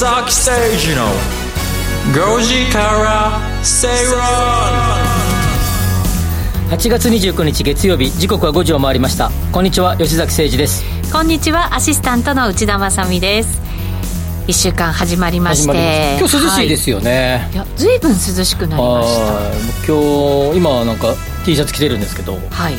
[0.00, 0.56] 吉崎誠
[0.88, 1.04] 二の
[2.14, 4.18] 5時から正論
[6.70, 9.30] 8月29日月曜日時刻は5時を回りました。
[9.52, 10.82] こんにちは吉崎誠二です。
[11.12, 13.60] こんにちはアシスタントの内田まさです。
[14.46, 16.16] 1週間始まりまして。
[16.18, 19.18] 今日涼しいですよね、はい、いや随分涼しくなりまし
[19.86, 19.92] た。
[19.92, 21.14] 今日今なんか
[21.44, 22.74] T シャツ着てるんですけど、はい、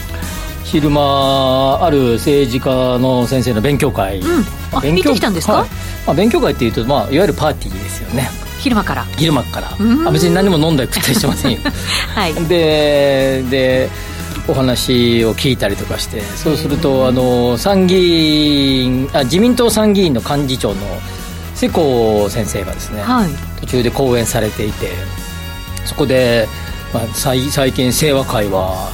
[0.72, 5.70] 昼間ある政治家の先生の勉強会、うん、あ勉強行ってきたんですか、はい、
[6.08, 8.30] まあ、勉強会っていうと、まあ、いわゆるパーティーですよね。
[8.60, 9.04] 昼間から。
[9.18, 9.72] 昼間から。
[10.08, 11.60] あ別に何も飲んだり食ったりしてませんよ、
[12.16, 13.90] はい、でで
[14.48, 20.76] お話を聞いたりとかしてそうするとあの参議院あ自民党参議院の幹事長の
[21.54, 24.88] 世耕先生がですね、はい、途中で講演されていて
[25.84, 26.48] そこで、
[26.94, 28.90] まあ、最最近清和会は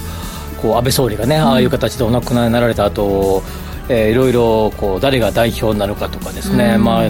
[0.62, 3.44] こう安倍総理がね、うん、ああいう形でお亡くなりになられた後、
[3.90, 7.04] えー、いろいろこう誰が代表になるかとかですね、うん、ま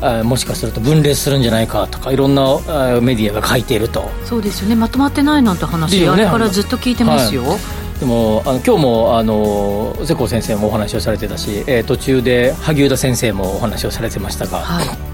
[0.00, 2.58] あもしかすると分裂するんじゃないかとかいろんな
[3.00, 4.10] メディアが書いていると。
[4.24, 4.74] そうですよね。
[4.74, 7.58] まとまってないなんて話、ね、あれからずっと聞いてますよ、はい。
[8.00, 15.11] でもあの今日もあの世耕先生もお話をされてたし、えー、途中で萩生田先生もお話をされてましたが、はい、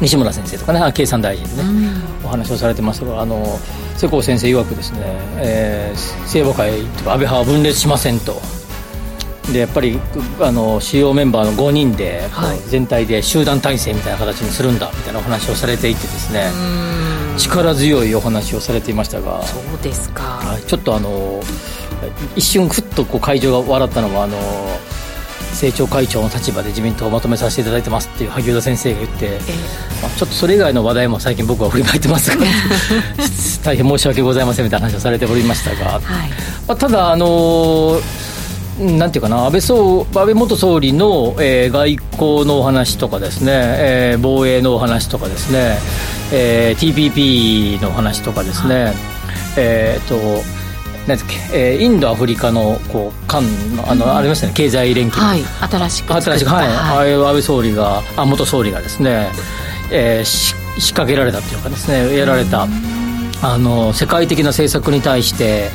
[0.00, 1.62] 西村先生とかね経産大臣ね、
[2.20, 3.44] うん、お話をされてますがあの
[3.96, 5.00] 世耕先生曰くですね、
[5.38, 8.40] えー、清和会とか安倍派は分裂しませんと。
[9.52, 10.00] でやっぱり
[10.40, 16.50] あの主要メンバーの5人で、はい、全体で集団体制みたいな形にするんだみたいなお話をされていてですね
[17.36, 21.42] 力強いお話をされていましたがそうですか、はい、ちょっとあの
[22.36, 24.38] 一瞬ふっとこう会場が笑ったのはあの
[25.54, 32.44] 政調会長の立場で自民党をまとめさせていただいてますっていう萩生田先生が言って、えー、まあ、ちょっとそれ以外の話題も最近僕は振り返ってますが
[33.64, 36.02] 大変申し訳ございませんみたいな話をされておりましたが、はい、
[36.68, 38.00] まあ、ただあの
[38.78, 45.78] なんていうかな安倍総安倍元総理の、えー、外交のお話とかですね、えー、防衛のお話とかですね、
[46.32, 48.94] えー、TPP のお話とかですね、はい、
[49.58, 50.63] えっ、ー、と
[51.06, 53.42] なんでえー、インドアフリカのこう間
[53.76, 59.30] のあの、うん、ありましたね経済連携、はい、新しく新しくはい、はい、安倍総理があ元総理がですね、
[59.92, 62.66] えー、し仕掛けられたっていうかですねやられた、
[63.42, 65.70] あの世界的な政策に対して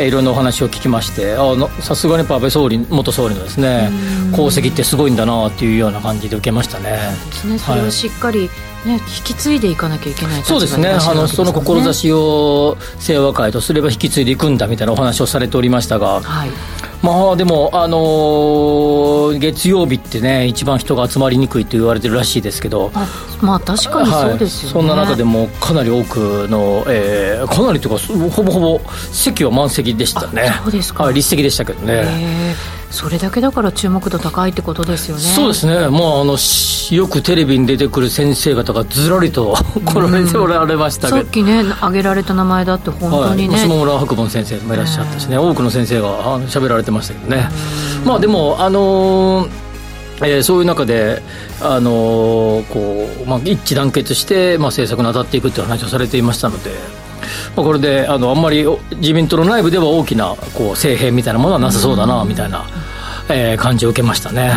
[0.00, 1.36] いろんなお話を聞きまして
[1.80, 3.90] さすがに安倍総理元総理のですね
[4.32, 6.98] 功績ってすごいんだなっていうような感じで受けましたね。
[7.26, 8.48] ですねそれをしっかり、はい
[8.84, 16.50] ね、引き継いでいかなきゃいけないそうですね、あのその志を清和会とすれば引き継いでいくんだみたいなお話をされておりましたが、はい、
[17.02, 22.90] まあでも、あのー、月曜日ってね、一番人が集まりにくいと言われてるらしいですけど、
[23.42, 28.80] まあ確かにそうですよね、はい、そんな中でもかなり多くの、えー、かなりというか、ほぼほぼ
[29.12, 32.56] 席は満席でしたね、そうですか、はい、立席でしたけどね。
[32.90, 35.22] それだけだから注目度高いってことですよね。
[35.22, 35.88] そうですね。
[35.88, 36.36] もうあの
[36.96, 39.56] よくテレビに出てくる先生方がずらりと
[39.86, 47.48] 来られておられましたけど、さっきね挙げられた名前だって本当にね、はい、下村博文先生もいらっしゃったしね、多くの先生が喋られてましたけどね。
[48.04, 49.70] まあでもあのー
[50.22, 51.22] えー、そういう中で、
[51.62, 56.99] あのー、こうまあ、一致団結して、まあ、政策に当たっていくという話をされていましたので、まあ、
[57.62, 58.64] これであのあんまり
[58.96, 62.66] 自民党の内部では大きなこう政変みたいなものはなさそうだなみたいな、
[63.28, 64.52] えー、感じを受けましたね。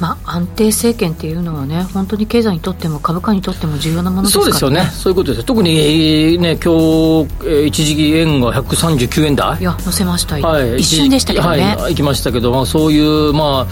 [0.00, 9.60] まあ、安定政権っていうのはね、本当に経済にとっても株価にとっても重要なものですから、ね、そうですよね、そういうことです特にね、今日一時期円が139円台。
[9.60, 11.76] いや、乗せました、はい、一瞬でしたけどね。
[11.78, 13.66] はい、行きましたけど、まあ、そういう、ま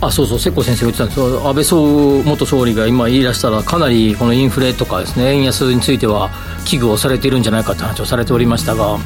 [0.00, 1.16] あ、あそうそう、世耕先生が言ってたんです。
[1.16, 6.30] けど、安倍総元総理が今言い出したら、かなりこのインフレとかですね、円安については
[6.64, 8.98] 危惧をされているんじゃないかという話をされておりましたが。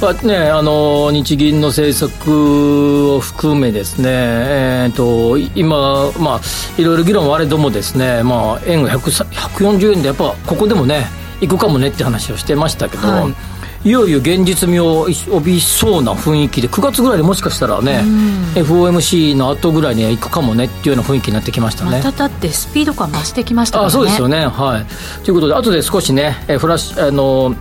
[0.00, 6.40] まあね、あの日銀の政策を含めですね、えーと、今、まあ、
[6.78, 11.04] いろいろ議論はあれどもですね、まあ、円が140円でやっぱここでもね
[11.42, 13.28] いくかもねって話をしてましたけど、は
[13.84, 18.02] い、いよいよ現実味を帯びそうな雰囲気で9月ぐらいでもしかしたらね、
[18.54, 21.90] FOMC の後ぐらいにいくかもねっていうような雰囲気になってきましたね。
[21.98, 23.86] まただってスピード感増してきましたね。
[23.86, 24.46] あそうですよね。
[24.46, 25.24] はい。
[25.24, 27.54] ということで後で少しねフラッシュあの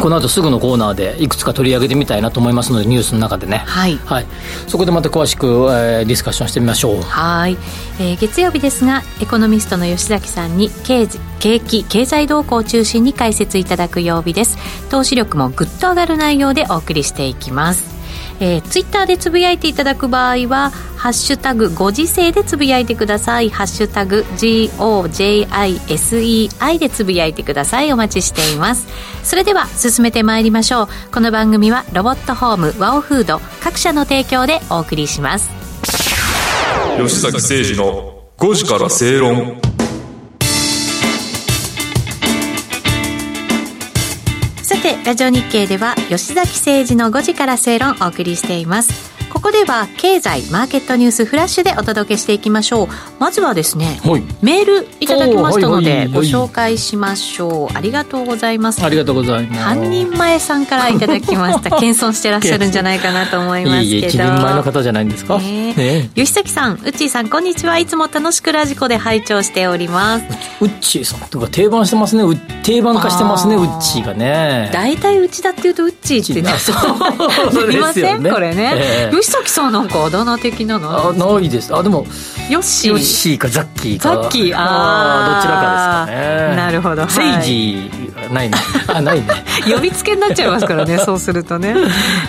[0.00, 3.58] この後すぐのコーナーでいくつか取り上げてみたいなと思いますのでニュースの中でね。
[3.66, 4.26] はい、はい、
[4.66, 7.02] そこでまた詳しく、えー、ディスカッションしてみましょう。
[7.02, 7.56] はい、
[8.00, 11.08] えー、月曜日ですがエコノミストの吉崎さんに経
[11.40, 14.56] 景気経済動向を中心に解説いただく曜日です。
[14.88, 17.97] 投資力もぐっと上がる内容でお送りしていきます
[18.40, 25.78] えー、ツイッターでつぶやいていただく場合は「ハッシュタグご時世」でつぶやいてください「ハッシュタグ #GOJISEI」
[26.78, 27.92] でつぶやいてください。
[27.92, 28.86] お待ちしています。
[29.22, 30.88] それでは進めてまいりましょう。
[31.12, 35.50] この番組はロボットホームワオフード各社の提供でお送りします。
[36.98, 39.67] 吉崎誠二の5時から正論。
[45.08, 49.17] ラジオ日経では吉崎誠二の5時から正論をお送りしています。
[49.30, 52.88] ここでは経済マーケットニュースフラッシュでお届けしていきましょう。
[53.18, 54.22] まずはですね、はい。
[54.42, 56.30] メールいただきましたのではいはいはい。
[56.32, 57.76] ご紹介しましょう。
[57.76, 58.82] ありがとうございます。
[58.84, 59.60] ありがとうございます。
[59.60, 61.70] 半人前さんからいただきました。
[61.78, 64.06] 謙遜してらっしゃるんじゃないかなと思いますけど。
[64.06, 65.38] い人前の方じゃないんですか？
[65.38, 67.78] ねね吉崎さん、うっちーさん、こんにちは。
[67.78, 70.24] いつも楽しくラジコで拝聴しております。
[70.60, 72.22] ウッチーさんとか定番してますね。
[72.22, 73.62] う定番化してますねあー。
[73.62, 74.70] ウッチーがね。
[74.72, 78.30] 大体うちだって言うとうっちーって言ってそう いません、ですよね。
[78.30, 81.08] これね、ええ吉崎さんなんかあだ名的なの？
[81.08, 81.74] あないです。
[81.74, 82.06] あでも
[82.50, 82.92] ヨッシー。
[82.92, 84.14] ヨッシーかザッキーか。
[84.14, 84.52] ザッキー。
[84.56, 86.56] あーどちらかですかね。
[86.56, 87.02] なるほど。
[87.02, 87.10] はい。
[87.10, 88.56] セイジーないね。
[88.88, 89.26] あないね。
[89.72, 91.74] 呼びつけになっちゃいますからね そうするとね、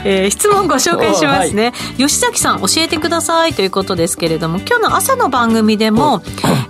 [0.04, 6.22] えー質問ご紹介しますね、吉崎さん教えてくださいということですけれども今日の朝の番組でも、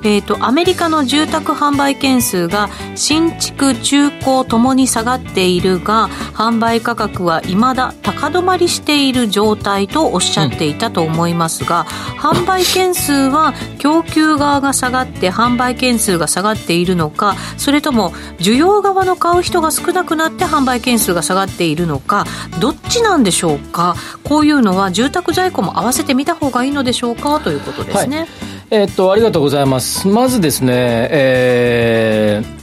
[0.04, 11.86] えー、とアメリカの住宅販売件数が新築中古ともに下がっているが販売価格は未だ高止まりしている状態とおっしゃっていたと思いますが、
[12.18, 22.26] 販売件数は供給側が下がって販売件数が下がっているのかそれとも需要側の買う人が少なくなって販売件数が下がっているのか
[22.60, 23.96] どっちなんでしょうか？
[24.24, 27.40] こういうのは住宅在庫も合わせてみた方がいいのでしょうか？
[27.40, 28.28] ということですね、
[28.70, 30.08] えっとありがとうございます。
[30.08, 30.74] まずですね
[31.12, 32.59] えー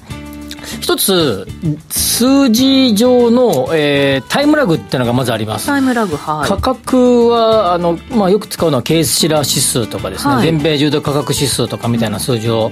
[0.81, 1.47] 一つ
[1.91, 5.67] 数字上の、えータイムラグっていうのがまずあります。
[5.67, 6.49] タイムラグはい。
[6.49, 10.47] 価格はあの、まあ、よく使うのはケースシラー指数とかですね、はい。
[10.47, 12.71] 全米住宅価格指数とかみたいな数字を、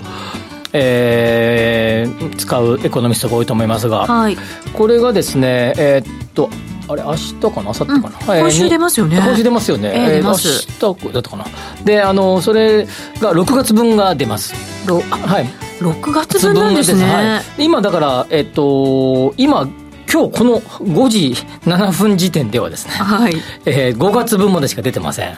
[0.73, 4.37] えー使うエコノミストが多いと思いますが、はい。
[4.73, 6.51] これがですねえーっと
[6.87, 8.11] あれ明日かな明後日かな、うん。
[8.11, 8.41] はい。
[8.41, 9.17] 今週出ますよね。
[9.17, 10.67] 今週出ますよね、ええ出ます。
[10.83, 11.47] 明日だったかな？
[11.85, 12.85] であのそれ
[13.21, 14.55] が6月分が出ます。
[14.87, 15.47] はい。
[15.83, 17.59] 6月分なんですね、はい。
[17.59, 19.69] で今だからえっと今
[20.13, 21.35] 今日この5時
[21.65, 23.35] 7分時点ではですね、はい。
[23.65, 25.35] えー5月分までしか出てません。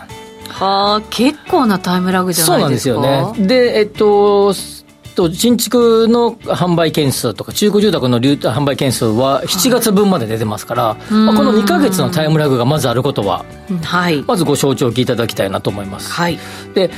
[0.48, 3.00] はあ結構なタイムラグじゃそうなですか。
[3.00, 3.46] ないんですよね。
[3.46, 4.52] でえっと
[5.16, 13.78] と新築の販売件数とか中古住宅の流販売件数は7月分まで出てますから、まあ、この2か月のタイムラグがまずあることはうん。
[13.78, 14.22] はい。
[14.22, 16.12] まずご承知おきいただきたいなと思います。
[16.12, 16.38] はい。
[16.74, 16.90] で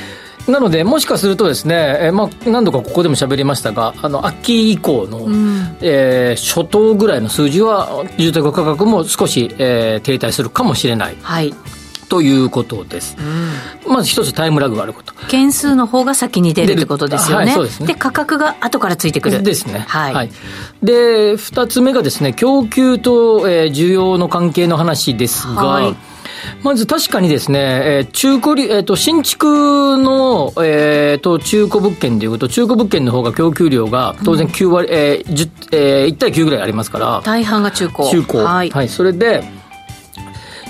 [0.48, 5.76] なのでもしかするとですね、えーまあ、何度かここでも喋りましたがあの秋以降の、ん。
[5.80, 11.16] えー初頭ぐらいの数字は住宅価格も少し、えー停滞するかもしれない。
[11.22, 11.54] はい、
[12.08, 13.16] ということです、
[13.87, 15.12] まず一つタイムラグがあること。
[15.28, 17.94] 件数の方が先に出るってことですよね,、はいそうですね。
[17.99, 19.43] 価格が後からついてくる。
[19.43, 19.84] ですね。
[19.88, 20.31] はい。
[20.82, 25.96] で、二つ目がですね、供給と、えー需要の関係の話ですが、はい。
[26.62, 38.08] まず確かにですね、えー中古り、えっ、と、新築の、えーと、中古物件でいうと、中古物件の方が供給量が当然9割、えー10えー1対9ぐらいありますから、大半が中古。
[38.08, 38.44] 中古。
[38.44, 39.44] はい、それで、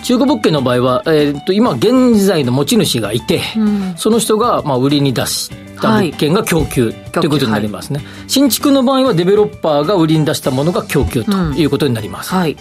[0.08, 3.94] 中古物件の場合は、えーと、今現在の持ち主がいて、うん。
[3.98, 5.50] その人が、まあ、売りに出し
[5.82, 12.56] た物件が供給ということになりますね、新築の場合はデベロッパーが売りに出したものが供給ということになります、はい。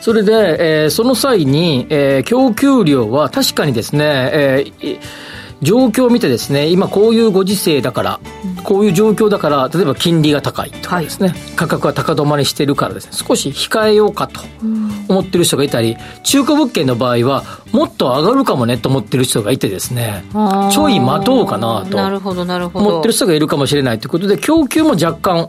[0.00, 0.32] それで、
[0.82, 5.00] えーその際に、えー供給量は確かにですね、えーい
[5.62, 8.20] 状況を見てですね、今こういうご時世だから、
[8.62, 14.40] こういう状況だから、例えば金利が高いとかですね、価格が高止まりしてるからですね、少し控えようかと
[15.08, 20.24] 思ってる人がいたり、中古物件の場合は、もっと上がるかもねと思ってる人がいてですね、
[20.72, 22.86] ちょい待とうかなとなるほどなるほど。
[22.88, 25.48] 思ってる人がいるかもしれないということで、供給も若干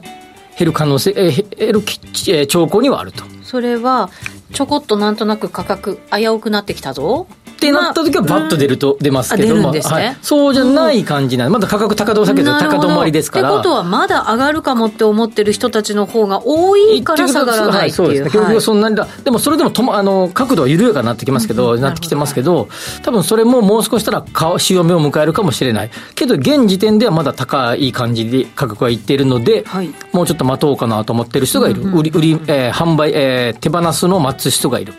[0.57, 3.23] 減る可能性、えー減るきえー兆候にはあると。
[3.43, 4.09] それは
[4.53, 7.27] ちょこっとなんとなく価格危うくなってきたぞ
[7.69, 9.55] ってなった時はバッと出ると、出ますけど。
[9.55, 9.81] も、ね。
[9.81, 13.49] はい、そうじゃない感じなまだ価格高止まり高止まりですから。
[13.49, 18.07] ってことはまだ上がるかもって思ってる人たちの方が多いから下がらないっていう。
[18.07, 18.29] はそうですね。
[18.31, 21.81] 供給がそんなにだ、でもそれでもともあの角度は緩やかになってきますけど、うん。
[21.81, 22.67] なってきてますけど、
[23.03, 25.91] 多分それももう少したらか潮目を迎えるかもしれない。
[26.15, 29.93] けど現時点ではまだ高い感じで価格はいっているので、はい。
[30.11, 31.81] もうちょっと待とうかなと思ってる人がいる。
[31.81, 34.93] 売り、売り、えー販売、えー手放すのを待つ人がいる。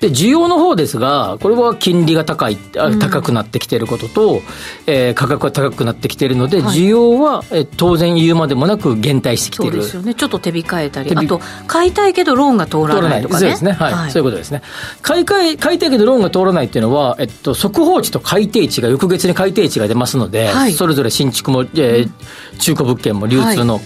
[0.00, 4.42] で、需要の方ですが、これは金利が高い、あ高くなってきていることと、
[4.86, 6.76] えー価格が高くなってきているので、はい。
[6.78, 9.78] 需要は、えー当然言うまでもなく減退してきていうる。
[9.82, 10.14] そですよね。
[10.14, 11.14] ちょっと手控えたり。
[11.14, 13.40] あと買いたいけどローンが通らないとかね。
[13.40, 14.10] そうですね、はい。
[14.10, 14.62] そういうことですね。
[15.02, 20.72] 買い替え買いたいけどローンが通らないっていうのは、えっと、速報値と改定値が翌月に改定値が出ますので、はい。
[20.72, 22.10] それぞれ新築も、えー
[22.58, 23.80] 中古物件も流通の、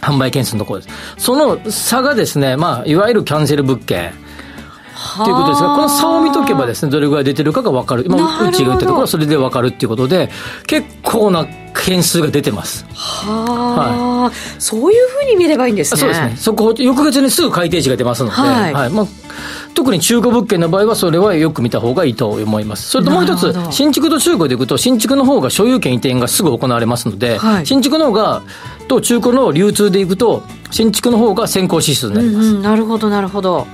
[0.00, 0.94] 販売件数のところです。
[1.16, 4.12] その差がですね、まあ、いわゆるキャンセル物件
[5.20, 8.04] っていうことですが、この差を見とけばですね、どれぐらい出てるかが分かる。
[8.06, 10.30] 今、うちが言ったところはそれで分かるっていうことで、
[10.66, 12.86] 結構な件数が出てます。
[12.94, 16.00] はあ、はい、そういうふうに見ればいいんですね。
[16.00, 16.34] そうですね。
[16.36, 19.06] そこ、翌月にすぐ改定値が出ますので、はい、はい、まあ
[19.74, 22.90] 特に中古物件の場合は、それはよく見た方がいいと思います。
[22.90, 28.42] それともう一つ、新築と中古でいくと、新築の方が所有権移転がすぐ行われますので、はい、新築の方が、
[28.88, 32.48] と中古の流通でいくと、新築の方が先行指数になります。
[32.48, 33.66] うんうん、なるほど、なるほど。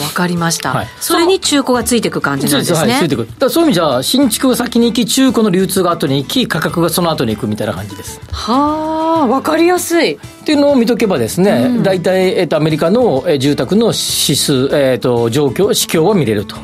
[0.00, 2.92] わかりました、はい、それに中古がついていく感じなんですね。
[2.92, 8.20] はい、ついてくだそういう意味じゃ、新築が先に行き、中古の流通が後に行き、価格がその後に行くみたいな感じです。
[8.30, 10.12] はあ、わかりやすい。
[10.14, 16.56] っていうのを見とけばですね、うん、大体、えーと、アメリカの、えー、住宅の指数、えーと、状況、指標を見れると。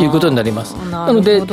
[0.00, 0.74] いうことになります。
[0.90, 1.46] なので、な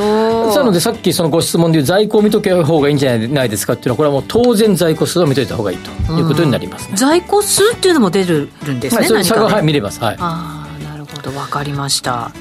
[0.62, 10.00] のでさっきそのご質問でいう在庫を見とけ方がいいんじゃないですかっていうのは、これはもう当然在庫数を見といた方がいいということになります、ねうん、在庫数っていうのも出るんですね、はい、差が、はい、見れます。
[10.00, 10.61] はい。
[11.22, 12.32] ど、わかりました。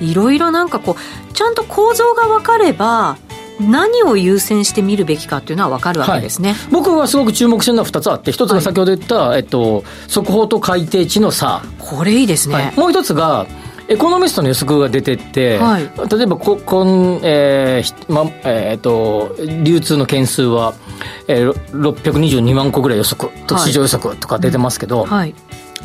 [0.00, 3.16] いろいろなんかこう、ちゃんと構造が分かれば、
[3.60, 11.62] 何を優先して見るべきかっていうのは分かるわけですね、はい、僕はすごく注目してるのは2つあって、1つが先ほど言った、はい、えっと、速報と改定値の差。
[11.78, 12.54] これいいですね。
[12.54, 13.46] はい、もう1つが、
[13.88, 20.74] エコノミストの予測が出てて、はい、例えばここん、えーまえーと、流通の件数は、
[21.28, 25.34] えー、622万個ぐらい予測と市場予測とか出てますけど、はい、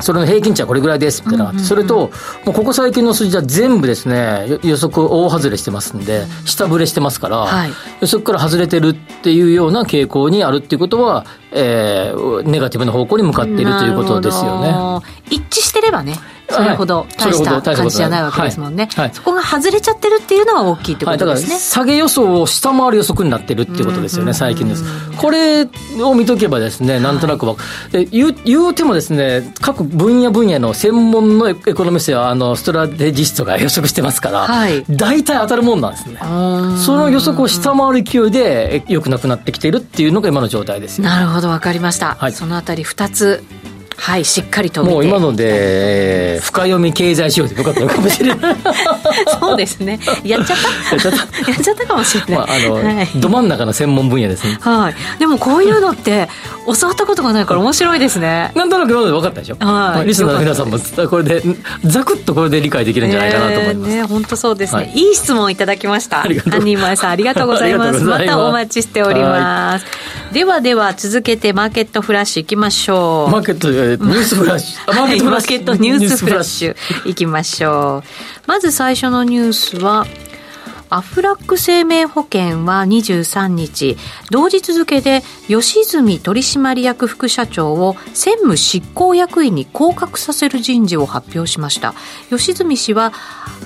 [0.00, 2.10] それの平均値はこれぐらいですみたいな、うんうんうん、それと、
[2.44, 15.06] もうここ最近の数字は全部ですね、予測大外れしてますんで、下振れしてますから、はい、予測から外れてるっていうような傾向にあるっていうことは、えー、ネガティブな方向に向かっているということですよね。
[15.30, 16.14] 一致してればね。
[16.50, 19.06] それほど大した感じじゃないわけですもんね、はい。
[19.06, 24.84] はい、そこが外れちゃってるっていうのは大きいってことですね、はい、下げ予想を下回る予測になってるっていうことですよね、最近です。
[25.18, 25.68] これ
[26.02, 27.56] を見とけばですね、なんとなく、は
[27.92, 36.18] い、言う言うてもですね、各分野分野の専門のエコノミストやあのストラテジストが予測してますから、はい、大体当たるもんなんですね。
[36.20, 42.16] その予測を下回る勢いで良くなくなってきているっていうのが今の状態ですなるほど、わかりました。
[42.32, 43.44] そのあたり2つ
[44.00, 48.56] はいしっかりともう今ので、えー、深読み経済指標でよかったのかもしれない。
[49.40, 49.98] そうですね。
[50.24, 50.94] やっちゃった？
[50.94, 51.50] やっちゃった？
[51.50, 54.56] やっちゃったかもしれない、まあ、あの、はい、ど真ん中の専門分野ですね。
[54.60, 54.94] はい。
[55.18, 56.28] でもこういうのって
[56.66, 58.52] 教わったことがないから面白いですね。
[58.54, 59.56] なんとなく今まで分かったでしょ？
[59.58, 60.06] はい。
[60.06, 60.78] リスナーの皆さんも
[61.10, 61.42] これで
[61.84, 66.22] ざくっとこれで理解できるんじゃないかなと思います、ね本当そうですね、はい、いい質問いただきました。
[66.22, 68.00] アンニーマイさんありがとうございます。
[68.04, 69.84] またお待ちしております
[70.32, 74.94] ではでは続けてマーケットフラッシュいきましょうマーケットニュース フラッシュ。
[74.94, 76.76] マーケットニュースフラッシュ。
[77.08, 78.08] いきましょう。
[78.46, 80.06] まず最初のニュースは、
[80.90, 83.96] アフラック生命保険は23日、
[84.30, 91.94] 同日付で吉住取締役副社長を専務執行役員に降格させる人事を発表しました。
[92.30, 93.12] 吉住氏は、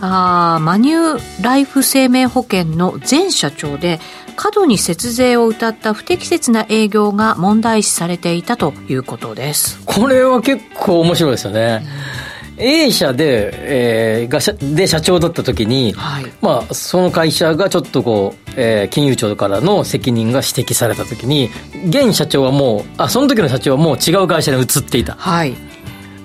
[0.00, 4.00] あマニューライフ生命保険の前社長で、
[4.36, 12.31] 過度に節税を謳った不適切な営業が問題視されていたということですこれは結構面白いですよね、うん、
[12.62, 21.50] A 社で,、えー、が社で社長だった時に、はい、まあ、その会社がちょっとこう、えー、金融庁からの責任が指摘された時に
[21.86, 25.54] 現社長はもうあその時の社長はもう違う会社に移っていた、はい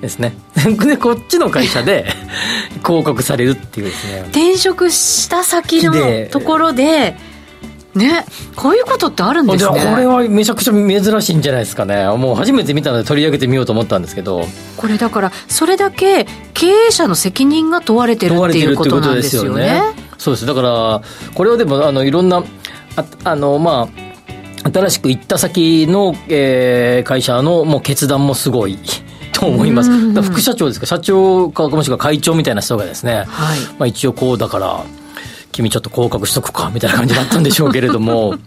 [0.01, 0.33] ですね。
[0.85, 2.05] で、こっちの会社で
[2.85, 4.21] 広告されるっていうですね。
[4.29, 5.93] 転職した先の
[6.29, 7.17] ところで、
[7.97, 8.25] ね。
[8.55, 9.69] こういうことってあるんですね。
[9.69, 12.05] これはめちゃくちゃ珍しいんじゃないですかね。
[12.17, 14.45] もう初めて見たので取り上げてみようと思ったんですけど。
[14.77, 19.81] これだからそれだけ経営者の責任が問われてるっていうことなんですよね。
[20.17, 20.45] そうです。
[20.45, 21.01] だから
[21.33, 22.43] これはでもあのいろんな
[22.95, 24.07] ああのまあ
[24.69, 28.77] 新しく行った先の、えー、会社のもう決断もすごい
[29.33, 30.21] と思います。
[30.23, 34.83] 副社長ですか、社長か、もしくは会長みたいな人がですね、はい、まあ一応こうだから、
[35.57, 38.35] 君ちょっと降格しとくかみたいな感じだったんでしょうけれども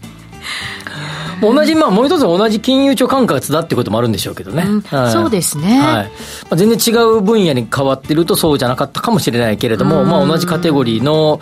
[1.41, 4.63] 同じ、まあ、もう一つ同じ金融庁管轄だってこともあるんでしょうけどね。
[4.63, 5.79] うんはい、そうですね。
[5.81, 6.05] はい。
[6.05, 6.11] ま
[6.51, 11.41] あ、全然違う分野に変わってるとそうじゃなかったかもしれないけれども、まあ、同じカテゴリーの、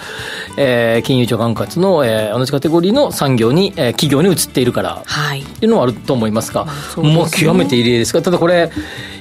[0.56, 5.42] えー、金融庁管轄の、えー、同じカテゴリーの産業に、えー、企業に移っているから、はい。
[5.42, 8.72] っていうのはあると思いますが、まあね、もう極めて異例ですが、ただこれ、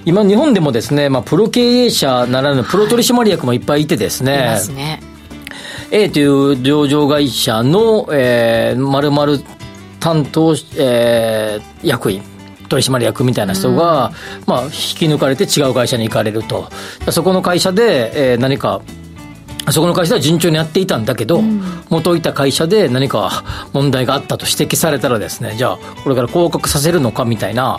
[0.04, 5.07] 今日本でもですね、まあ、プロ経営者ならぬプロ取締役もいっぱいいてですね、はい、いますね。
[5.90, 9.40] A という上場会社の、えー、〇〇
[10.00, 12.22] 担当、えー、役員、
[12.68, 16.70] 取締役みたいな人が、うん、まあ、引き抜かれて違う会社に行かれると。
[17.10, 18.82] そこの会社で、えー、何か、
[19.70, 27.76] そこの会社では順調にやっていたんだけど、うん、元いた会社で何か問題があったと指摘されたらですね、じゃあ、これから降格させるのかみたいな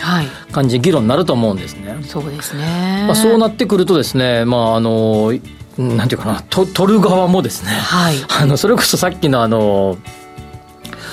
[0.52, 1.94] 感じで議論になると思うんですね。
[1.94, 3.06] はい、そうですね。
[3.08, 5.34] まあ、そうなってくるとですね、まあ、あの、
[5.80, 9.98] なんていうかなと取る側もですね、はい、あのそれこそさっきのあの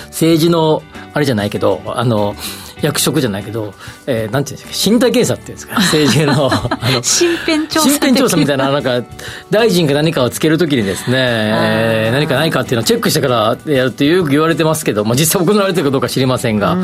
[0.06, 0.82] 政治の
[1.12, 2.34] あれじゃないけどあの
[2.82, 3.72] 役職じゃないけど、
[4.06, 7.88] えー、なんていうんですか、身体検査っていうんですか、 政治の、あの、身辺調査。
[7.88, 9.02] 身辺調査みたいな、なんか、
[9.50, 16.76] 大臣が何かをつけるときにですね、えー、何かないかっていうのをチェックしてからやるってよく言われてますけど、まあ、実際行われてるかどうか知りませんが、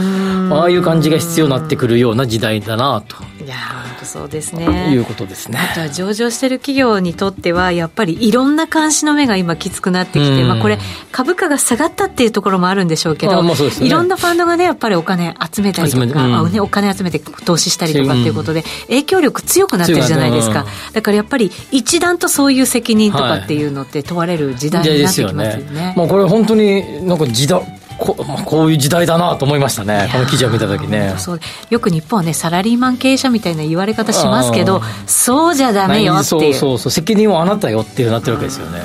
[0.51, 3.17] ああいう感じが必要になってくるような時代だなと。
[3.45, 4.93] いや本当そうですね。
[4.93, 5.59] いうことですね。
[5.59, 10.79] あとは上場してる企業にとっては、やっぱりいろんな監視の目が今きつくなってきて、まあこれ、
[11.11, 20.67] 株価が下がったっていうところもあるんでしょうけど、まあね、いろんなファンドがね、やっぱりお金集めたりとか、お金集めて投資したりとかっていうことで、影響力強くなってるじゃないですか。
[20.93, 25.85] だからやっぱり一段とそういう責任とかっていうのって問われる時代になってきますよね。
[25.87, 27.63] はい、まあこれ本当になんか時代
[27.99, 31.15] こ, まあ、こういう時代だなと思いましたね、この記事を見たときね。
[31.19, 38.81] そうよく日本はね、サラリーマン経営者みたいな言われ方しますけど、そうじゃだめよっていう、そうそう責任はあなたよっていうなってるわけですよね。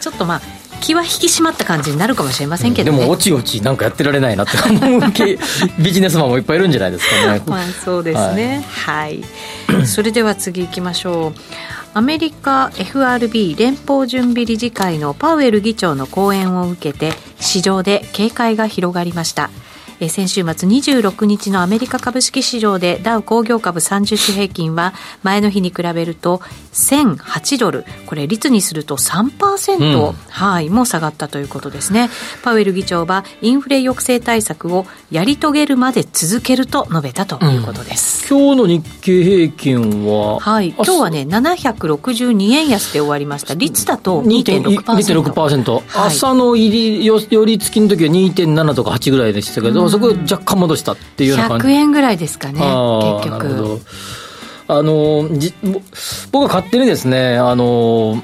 [0.00, 0.40] ちょっとまあ
[0.82, 2.98] 気は引き締まった感じになるかもしれませんけど、ね。
[2.98, 5.00] うん、でもおちおちなんかやってられないなって思う
[5.82, 7.42] ビジネスマンもいっぱいいるんじゃないですかね。
[7.46, 8.64] まあそうですね。
[8.68, 9.24] はい、
[9.68, 11.40] はい、それでは次行きましょう。
[11.94, 19.50] アメリカ FRB 連邦準備理事会のパウエル議長の講演を受けて市場で警戒が広がりました
[20.04, 26.38] え先週末26日のアメリカ株式市場でダウ工業株30種平均は前の日に比べると
[26.72, 27.84] 1008ドル。
[28.06, 32.10] これ率にすると3%、うん、はいも下がったということですね。
[32.42, 40.70] パウエル議長はインフレ抑制対策をやり遂げるまで続けると述べたということです、うん、今日の日経平均ははい。
[40.70, 43.54] 今日はね762円安で終わりました。
[43.54, 51.66] 率だと 2.6%, 2.6%、はい、朝の入り寄り付きの時は2.7とか8ぐらいでしたけど、うんそこ若干戻したっていうような感じ。
[51.66, 53.30] 100円ぐらいですかね、結局。
[53.30, 53.80] なるほど。
[54.68, 55.54] あの、じ
[56.30, 58.22] 僕は勝手にですね、あの、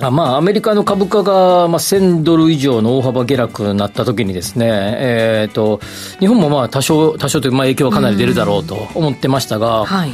[0.00, 5.80] あまあ、アメリカの株価が、まあ、1000ドル以上の大幅下落になったときにですね、えーと、
[6.18, 10.12] 日本もまあ多少、多少という、まあ、影響はかなり出るだろうと思ってましたが、はい、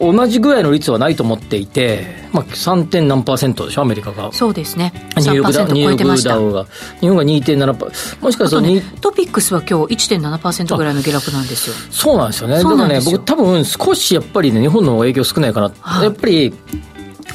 [0.00, 2.86] 同じぐらいの率はないと思っていて、まあ、3.
[2.86, 4.32] 点何パーセントでしょ、アメリカが。
[4.32, 4.92] そうですね。
[5.18, 6.66] ニューヨークダウニューヨークダウが。
[7.00, 8.22] 日本が2.7%。
[8.22, 11.74] もしかすると、ね、トピックスは今日1.7%ぐらいの下落なんですよ。
[11.90, 12.56] そうなんですよね。
[12.56, 15.70] だからね、僕多分少しやっぱりね、日本の影響少ないかな。
[15.80, 16.54] はい、やっぱり、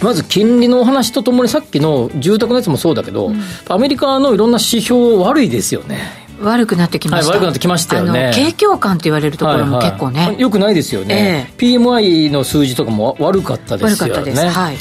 [0.02, 6.25] まず金利のお話とともにさっきの住宅のやつもそうだけど、うん、アメリカのいろんな指標悪いですよね。
[6.42, 8.32] 悪くなってきました、はい、悪くなってきましたよね。
[8.34, 10.30] 景況感って言われるところも結構ね、はい。
[10.30, 14.34] はい、よくないですよね、えー、PMI の数字とかも悪かったですよね。
[14.50, 14.76] はい。
[14.76, 14.80] ま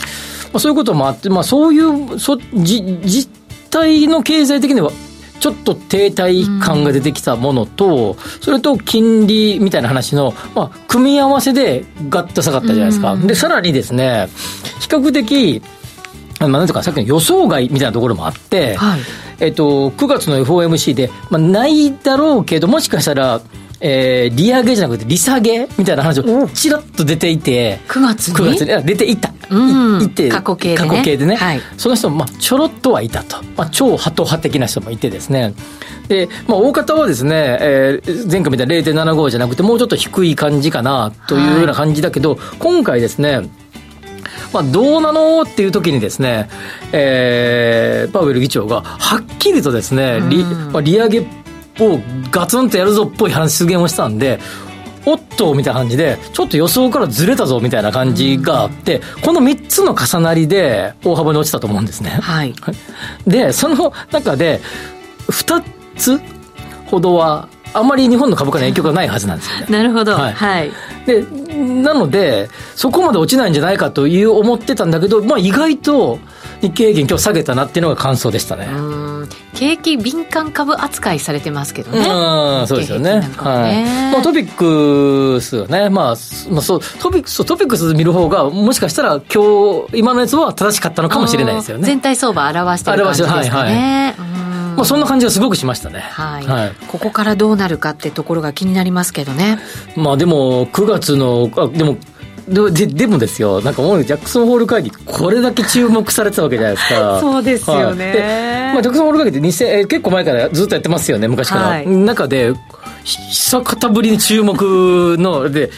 [0.55, 3.29] あ、そういうこともあって、まあ、そういうそじ実
[3.71, 4.93] 態の経済的には
[5.41, 13.13] ちょっと停滞感が出てきたものと、うん、それと金利みたいな話の、まあ、組み合わせでガッと下がったじゃないですか。
[13.13, 14.29] うん、で、さらにですね、
[14.81, 15.63] 比較的、
[16.49, 19.01] まあ、なんていうか、さっきの予想外みたいなところもあって、はい、
[19.41, 23.41] えっと、9月の FOMC で、まあ、ないだろうけど、もしかしたら、
[23.81, 28.85] えー、利上げじゃなくて利下げみたいな話をちらっと出ていて、9月に ?9 月に？
[28.85, 29.35] 出ていた。
[29.51, 30.89] うん、いて過去形でね。
[30.89, 31.37] 過去形でね。
[31.37, 33.43] はい、その人も、まあ、ちょろっとはいたと。
[33.57, 35.55] まあ、超ハト派的な人もいてですね。
[36.09, 43.43] で、まあ、大方はですね、えー、前回見た0.75じゃなくて、もうちょっと低い感じかな、というような感じだけど、はい、今回ですね、
[44.55, 46.49] まあ、どうなのっていう時にですね、
[46.93, 51.21] えー、パウエル議長がはっきりとですね、利まあ、利上げ
[51.81, 51.99] を
[52.31, 54.39] ガツンとやるぞっぽい発言をしたんで、
[55.07, 62.11] おっとみたいな感じで、ちょっと予想からずれたぞみたいな感じがあって、この3つの重なりで大幅に落ちたと思うんですね。
[62.11, 62.55] はい。
[63.27, 64.61] で、その中で、
[65.29, 65.63] 2
[65.97, 66.21] つ
[66.87, 69.67] ほどはあんまり日本の株価に影響がないはずなんですよね。
[69.77, 70.15] なるほど。
[70.15, 70.33] はい。
[70.33, 70.71] はい、
[71.07, 76.19] で、なので、そこまで落ちないんじゃないかという思ってたんだけど、まあ意外と
[76.61, 78.69] 日経平均今日下げたなっていうのが感想でしたね。
[79.55, 81.99] 景気敏感株扱いされてますけどね。
[82.01, 83.21] うん、そうですよね。
[83.21, 84.13] ねはい。
[84.13, 86.17] まあトピックスはね、まあ、
[86.51, 91.87] まあそう、トピックス、トピックス見る方が、もしかしたら今日、今のやつは正しかったのかもしれないですよね。
[91.87, 93.51] 全体相場表してる感じですかね。
[93.51, 99.59] はいはいまあ、そんな感じがすごくしましたね、はい、はい、ここからどうなるかってところが気になりますけどね。
[99.97, 101.97] まあ、でも、9月の、あでも、
[102.47, 107.21] ででもですよ、なんかもうジャックソンホール会議、これだけ注目されてたわけじゃないですか。
[107.21, 108.07] そうですよね。
[108.07, 111.63] はい、まあ、ジャックソンホール会議って2000、え結構前からずっとやってますよね、昔から。
[111.69, 112.53] はい、中で、
[113.05, 115.71] 久方ぶりに注目の、で、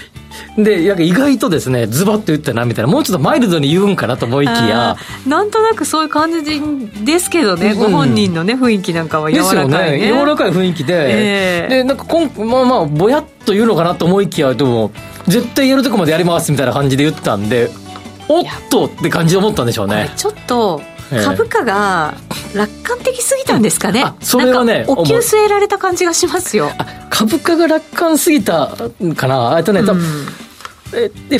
[0.56, 4.96] で、なんか意外とですね、ズバッと言ったな、みたいな、もうちょっとマイルドに言うんかなと思いきや。
[5.26, 6.60] なんとなくそういう感じ
[7.04, 10.20] ですけどね、ご本人のね、雰囲気なんかは柔らかい、ね、ですよね。
[10.20, 14.90] 柔らかい雰囲気で、えー、で、なんかこん、まあまあ、ぼやっと言うのかなと思いきや、でも、
[15.26, 17.70] 絶対やるとこまでやりますみたいな感じで言ったんで、
[18.28, 20.10] おっとって感じで思ったんでしょうね。
[20.16, 22.14] ちょっと株価が
[22.54, 26.70] 楽観的すぎたんですかね、それはねお灸据えられた感じがしますよ。
[27.10, 28.76] 株価が楽観すぎた
[29.16, 29.54] かな。
[29.58, 29.98] えっとね、うん、
[30.94, 31.38] えで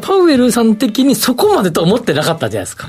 [0.00, 2.88] パウエルさん的にそこまでと思ってなかったじゃないですか。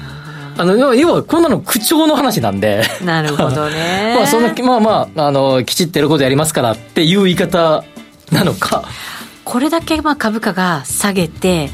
[0.57, 2.83] あの要はこんなの口調の話なんで。
[3.03, 4.13] なるほどね。
[4.19, 7.83] まあそんなまあまああのきちっとやることやりますからっていう言い方
[8.31, 8.83] なのか。
[9.45, 11.71] これだけまあ株価が下げて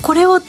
[0.00, 0.40] これを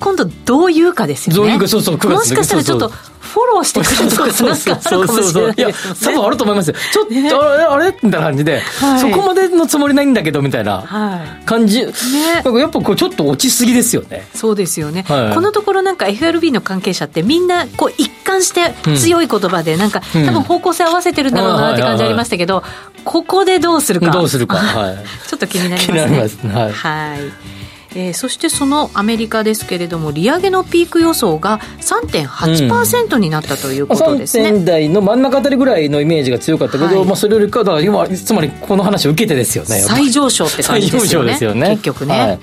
[0.00, 1.36] 今度どう言うかですよね。
[1.36, 2.92] どういうか、そうそう、もしかしたらちょっと、
[3.34, 5.68] フォローしてくれるとかなんかあるかもしれない、や、
[6.04, 6.76] 多分あると思いますよ。
[6.92, 11.84] ちょっと、ね、あれ、みたいな感じで、はい、そこまでのつもりないんだけど、みたいな感じ。
[11.84, 12.60] はい、ね。
[12.60, 14.28] やっぱこう、ちょっと落ちすぎですよね。
[14.34, 15.04] そうですよね。
[15.08, 22.62] はい、このところなんか FRB の関係者ってみんな、こう、一貫して強い言葉で、なんか、うん、多分方向性合わせてるんだろうなって感じありましたけど、
[23.04, 24.10] ここでどうするか。
[24.10, 24.58] どうするか。
[24.58, 24.96] はい。
[25.26, 25.86] ちょっと気になりますね。
[25.86, 26.86] 気になります。
[26.86, 27.63] はい。
[27.94, 42.38] えー、そしてそのアメリカですけれども利上げのピーク予想が3.8%になったということですね、うん、3台の真ん中あたりぐらいのイメージが強かったけど、はい、まあ、それよりかだ今つまりこの話を受けてですよね再上昇って感じですよねですよね結局ね、はい、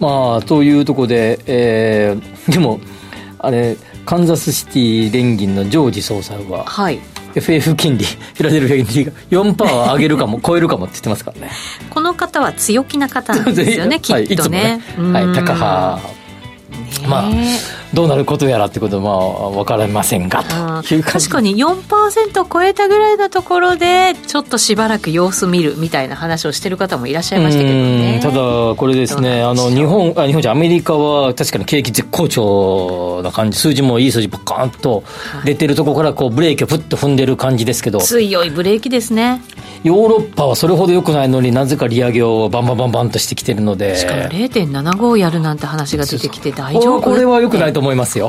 [0.00, 2.80] まあというところで、えー、でも
[3.38, 7.00] あれカンザスシティ連銀のジョージ総裁は、はい、
[7.34, 11.50] FF 金利、フィラデルフィア金利が4%上げるかも、 超えるかもって言ってますからね。
[11.90, 14.80] この方は強気な方なんですよね、 きっとね。
[14.96, 16.00] はい、ねはい、高派。
[17.06, 17.30] まあ
[17.94, 20.44] どうなることやらってことは分かりませんが
[20.82, 28.20] という確かに4%超えたぐらいのところでちょっとしばらく様子見るみたいな話をしてる方もいらっしゃいましたけどね。
[28.22, 28.34] ただ
[28.76, 35.04] これですねあの日本あ日本じゃアメリカは確かに景気絶好調な感じ数字もいい数字バカーンと
[35.44, 39.42] 出てるところからこうブレーキをふっと踏んでる感じですけど強いブレーキですね。
[39.84, 43.96] ヨーロッパはそれほど良くないのになぜか利上げをバンバンバンバンとしてきてるので。
[43.96, 47.00] しかも0.75やるなんて話が出てきて大丈夫。
[47.00, 48.28] これは良くないと思いますよ。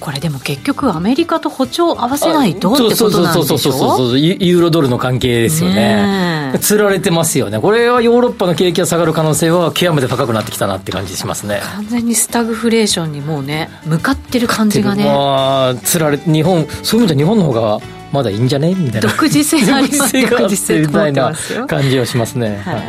[0.00, 3.44] これでも結局アメリカと歩調合わせないとってことなんでしょ？
[3.44, 6.54] そうそうそうそうユーロドルの関係ですよね。
[6.60, 7.60] つられてますよね。
[7.60, 11.60] これはヨーロッパの景気が下がる可能性は極めて高くなってきたなって感じしますね。
[11.76, 15.04] 完全にスタグフレーションにもうね向かってる感じがね。
[15.04, 17.78] まあつられ日本そういう意味で日本の方が
[18.10, 19.08] まだいいんじゃねみたいな。
[19.10, 21.34] 独自性あります独自性みたいな
[21.68, 22.82] 感じはしますね、はい、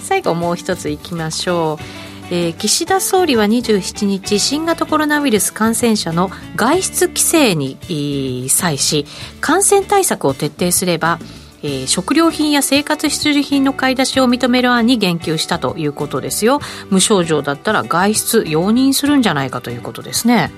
[0.00, 9.06] 最後もう一ついきましょうえー、岸田総理は27日新型コロナウイルス感染者の外出規制に際し
[9.40, 11.18] 感染対策を徹底すれば
[11.62, 16.60] えー、食料品や生活必需品の買い出しを認める案に言及したということですよ。
[16.90, 20.52] 無症状だったら外出容認するんじゃないかということですね。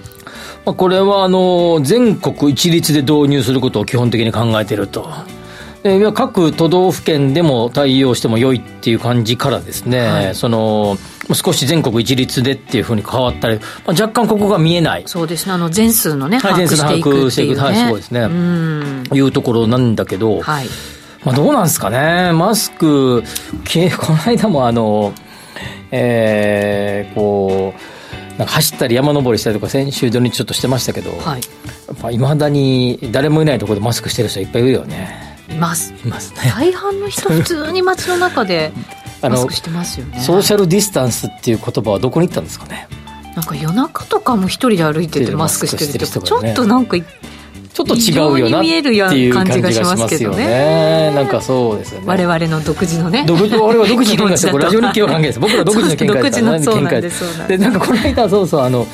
[0.65, 5.09] これはあの全国一律で導入することを基本的に考えていると。
[5.85, 10.99] え各都道府県でも対応しても良いっていう感じからですね、はい、その
[11.35, 15.03] 少し全国一律でっていうふうに変わったり、まあ、若干ここが見えない。
[15.07, 15.53] そうですね。
[15.53, 18.21] あの全数のね、はい、把握していくっていう、ね、はい、そうですね。
[19.11, 20.67] ういうところなんだけど、はい。
[21.25, 22.33] まあ、どうなんですかね。
[22.33, 23.23] マスク
[23.99, 25.13] この間もあの
[25.91, 31.41] えー、こうなんか走ったり山登りしたりとか先週土日ちょっとしてましたけど、はい。
[32.01, 35.37] まあ、いまだに誰もいないところでマスクしてる人いっぱいいるよね。
[35.51, 35.93] います。
[36.05, 36.53] いますね。
[36.55, 38.73] 大半の人普通に街の中で
[39.23, 42.89] マスクしてますよねソーシャルディスタンスっていう言葉はどこに行ったんですかね？
[43.35, 48.69] なんか夜中とかも一人で歩いててマスクしてるってちょっとなんかちょっと違うよなって
[49.17, 51.13] いう感じがしますけどね。
[51.15, 52.07] なんかそうですよね。
[52.09, 53.25] 我々の独自のね。
[53.25, 54.59] 独自、我々独自の見解ですよ。
[54.59, 55.39] ラジオ日記は関係です。
[55.39, 56.45] 僕ら独自の見解です。
[56.45, 57.47] 独自の見解です。
[57.47, 58.87] で、なんかこの間、そうそう、あの、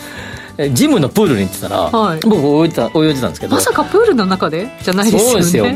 [0.73, 3.55] ジムのプールに行ってたら、はい、僕泳いでた泳いでたんですけど。
[3.55, 4.71] まさかプールの中で？
[4.83, 5.31] じゃないですよね。
[5.31, 5.67] そうですよ。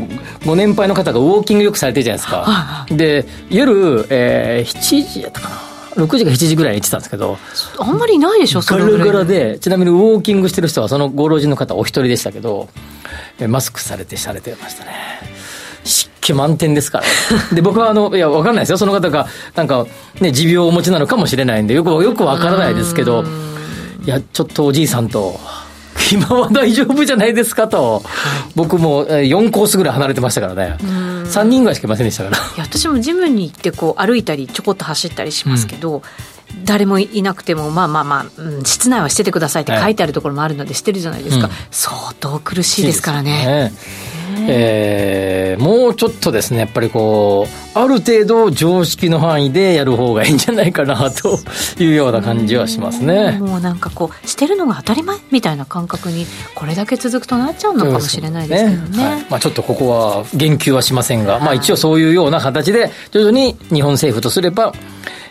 [0.46, 5.56] ご年配の方がウォーキングよくされてるじゃないですか、はい、で夜、えー、7時やったかな。
[5.96, 7.38] 6時か7時ぐらいに行ってたんですけど。
[7.78, 9.26] あんまりいないでしょそれぐらい。
[9.26, 12.68] でちなみにウォーキングしてる人はそのご老人の方お一人でしたけど
[13.48, 15.38] マスクされてされてましたね。
[15.84, 17.04] 湿気満点ですから。
[17.54, 18.78] で、僕はあの、いや、わかんないですよ。
[18.78, 19.86] その方が、なんか、
[20.20, 23.24] ね、持病をお持ちなのかもしれないんで、よく、よくわからないですけど、
[24.04, 25.38] いや、ちょっとおじいさんと、
[26.12, 28.02] 今は大丈夫じゃないですかと、
[28.54, 32.36] 僕も4コースぐらい離れてましたからね、3人ぐらいしかいませんでしたから。
[32.36, 36.02] いや私もジムに行ってこう歩いたり、ちょこっと走ったりしますけど、うん
[36.64, 43.72] 誰もいなくても、まあまあまあ、うん、室内はしててくださいって書いてあるところもあるので、してるじゃないですか、うん、相当苦しいですからね。
[44.50, 51.38] えー、もうちょっとですね、やっぱりこう、ある程度常識の範囲でやる方がいいんじゃないかなと
[51.78, 53.38] いうような感じはしますね。
[53.38, 58.98] もうなんかこう、してるのが当たり前みたいな感覚に、これだけ続くとなっちゃうのかもしれないですけどね。
[58.98, 59.04] ね。
[59.04, 64.72] はい、まあ、ちょっとここは言及はしませんが、まあ一応そういうような形で、徐々に日本政府とすれば、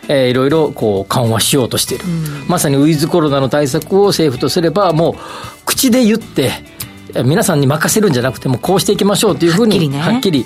[0.08, 2.06] えー、いろいろこう緩和しようとしている、
[2.48, 5.16] まさにウィズコロナの対策を政府とすれば、もう
[5.66, 6.52] 口で言って、
[7.24, 10.46] 皆さんに任せるんじゃなくてもこうしていきましょうというふうにはっきり,、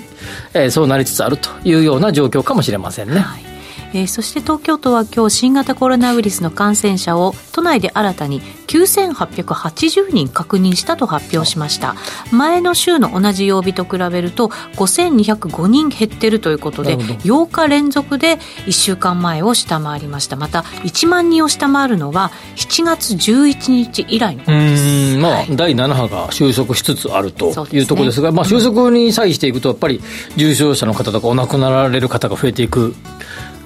[0.54, 3.20] えー、そうなりつつあるというような状況かもしれませんね。
[3.20, 3.51] はい
[3.94, 11.94] えー、そして東京都は今日新型コロナウイルスの感染者を都内で新たに9880人確認したと発表しました。
[12.30, 20.36] 前の週の同じ曜日と比べると5205人減ってるということで8日連続で1週間前を下回りました。
[20.36, 25.18] また1万人を下回るのは7月11日以来のことです。
[25.18, 30.00] まあ、はい、第7波が収束しつつあるというところですが、ね、まあ、収束に際していくとやっぱり
[30.36, 32.94] 重症者の方とかお亡くなられる方が増えていく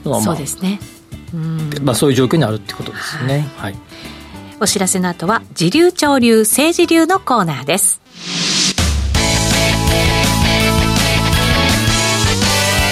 [0.07, 0.81] のは、まあ、そうですね。
[1.83, 3.81] まあ、そういう状況にあるってことですね、はい、はい、
[4.61, 8.01] お知らせの後は時流潮流政治流のコーナーです。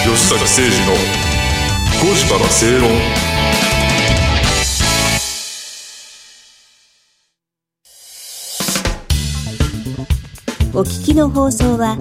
[0.05, 0.93] 吉坂誠二の
[2.03, 2.91] 5時から正論。
[10.77, 11.97] お聞きの放送は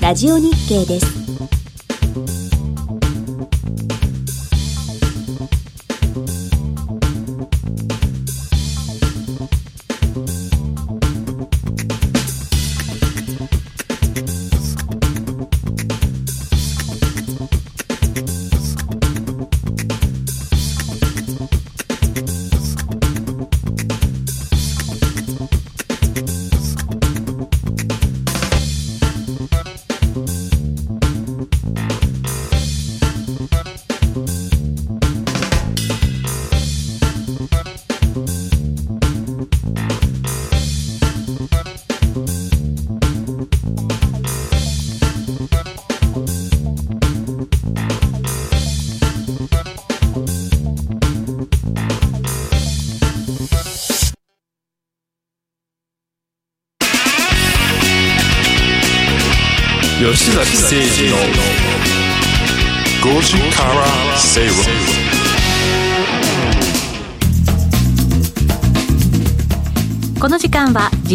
[0.00, 1.65] ラジオ日経です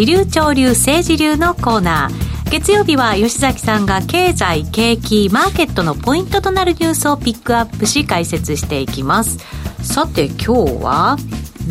[0.02, 2.50] 時流潮流政治流のコーナー。
[2.50, 9.38] 月曜日は吉崎さんが経済景気マーケットのポイントとなるニュースをピックアップし解説していきます。
[9.84, 11.18] さて今日は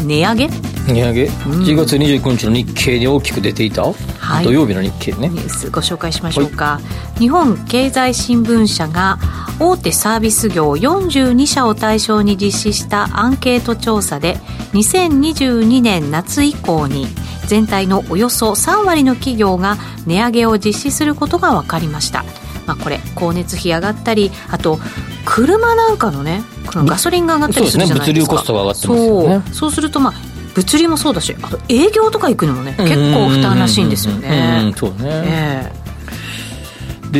[0.06, 0.48] 値上げ？
[0.48, 1.30] 値上げ、うん、
[1.64, 3.82] 1月29日の日経に大きく出ていた、
[4.20, 5.28] はい、土曜日の日経ね。
[5.28, 6.80] ニュースご紹介しましょうか、は
[7.16, 9.18] い、日本経済新聞社が
[9.58, 14.36] 大手サービス業42社を対象に実施したアンケート調査で
[14.72, 17.06] 2022年夏以降に
[17.46, 22.24] 全体のおよそ3割の企業が値上げを実施することが分かりました。
[22.66, 24.78] まあ、これ光熱費上がったりあと
[25.24, 29.52] 車なんかのねこのガソリンが上がったりするじゃないですか、ね、物流コストが上がってますよね。
[29.52, 34.72] そうするとまあ物流もそうだしあと営業とか行くのもね結構負担らしいんですよね。
[34.76, 37.10] そうね、えー、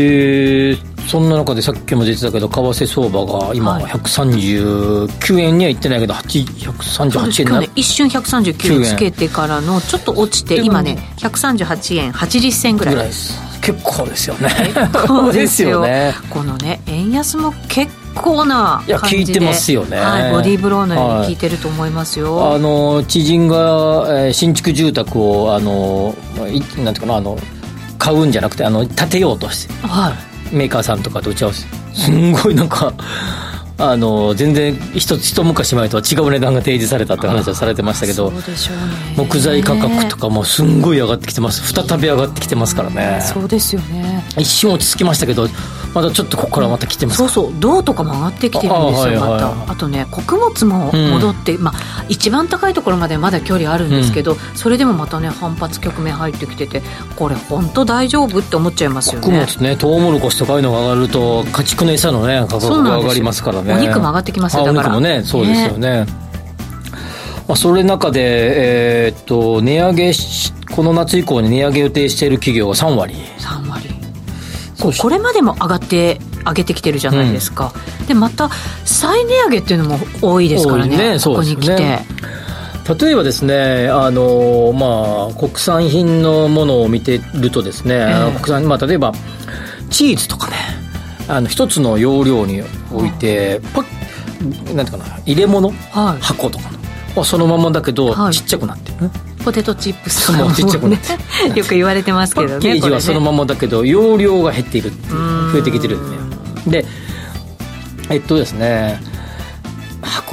[0.77, 12.13] でそんな中でさっきも出てたけど為替相場が今139円にはいってないけど138円な、ね、一瞬139円つけてからのちょっと落ちて今ね138円。
[12.13, 13.41] 80銭ぐらいです。
[13.61, 14.49] 結構ですよね。
[14.93, 16.15] 結構ですよ ね。
[16.31, 18.93] このね円安も結構な感じで。
[18.93, 21.37] いや効いてますよね、はい、ボディーブローのように効い。
[21.37, 26.15] てると思いますよ、はい、あの知人が、えー、新築住宅をあの
[26.85, 27.39] なんていうかなあの
[27.99, 30.13] 買うんじゃなくてあの建てようとして、は
[30.53, 32.93] い、メーカーさんとかと打ち合わせすんごいなんか
[33.79, 38.31] あの全然一一昔前とは違う値段が提示されたって話はされてましたけど、
[39.17, 41.73] 木材価格とかもすんごい上がってきてます。
[41.73, 43.23] 再び上がってきてますからね。
[43.23, 44.23] そうですよね。
[44.37, 45.49] 一瞬落ち着きましたけど
[45.95, 49.73] まだちょっとここからまた来てますそうそう銅とかも上がってきてるんですよあ,、また。
[49.73, 56.83] あとね穀物も戻って、うん、まあ一番高いところまでまだ距離あるんですけど、うん、それでもまたね反発局面入ってきてて
[57.17, 59.27] これ本当大丈夫って思っちゃいますよね。
[59.27, 63.75] 穀物ねトウモロコシとかいうのが上がると家畜の餌のね価格が上がりますからね。
[63.75, 64.97] お肉も上がってきますよだから。
[64.97, 66.31] お肉もねそうですよね、ね
[67.49, 70.13] まあ、それ中で、えー、っと値上げ
[70.71, 73.15] この夏以降に値上げ予定している企業は3割。
[73.39, 74.00] 3割
[74.81, 78.49] これまでも上がって上げてきてるじゃないですか、うん、でまた
[78.85, 81.19] 再値上げっていうのも多いですからねね。
[81.23, 81.99] ここに来て。
[82.99, 89.13] 例えばですねあの、まあ、国産品のものを見てるとですね、えー、国産まあ、例えば
[89.91, 90.57] チーズとかね
[91.29, 93.83] あの一つの容量に置いて、ポ
[94.75, 96.65] なんていうかな入れ物、はい、箱とか
[97.15, 101.13] のそのままだけど、はい、ちっちゃくなってる、ポテトチップスもちっちゃくなって
[101.59, 104.93] よく言われてますけどねパッケージはそのままだけど、容量が減っている
[105.53, 106.89] 増えてきてるんでで
[108.11, 109.01] えっとですね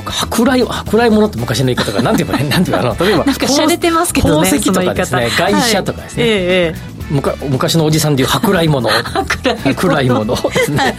[0.08, 2.12] 舶来舶来物って昔の言い方がな。
[2.12, 6.32] んていうかねなんていうか な例えばなんか洒落てますけどね宝石とかですね外車とかですね、はい。
[6.32, 10.96] ええ昔のおじさんでいう舶来物舶来物ですね、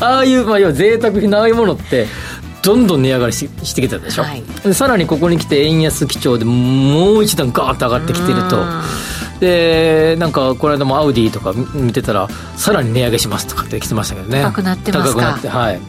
[0.00, 2.06] ああいう、まあ、要は贅沢品のああいうものって
[2.64, 4.42] どんどん値上がりししてきてたでしょ、はい。
[4.62, 8.64] でさらにここに来て円安基調でもう一段ガーッと上がってきてると。
[9.40, 14.42] でなんかこの間もアウディとか見てたらさらに値上げしますとかって来てましたけどね。
[14.42, 15.20] 高くなってますか？
[15.20, 15.80] 高くなってはい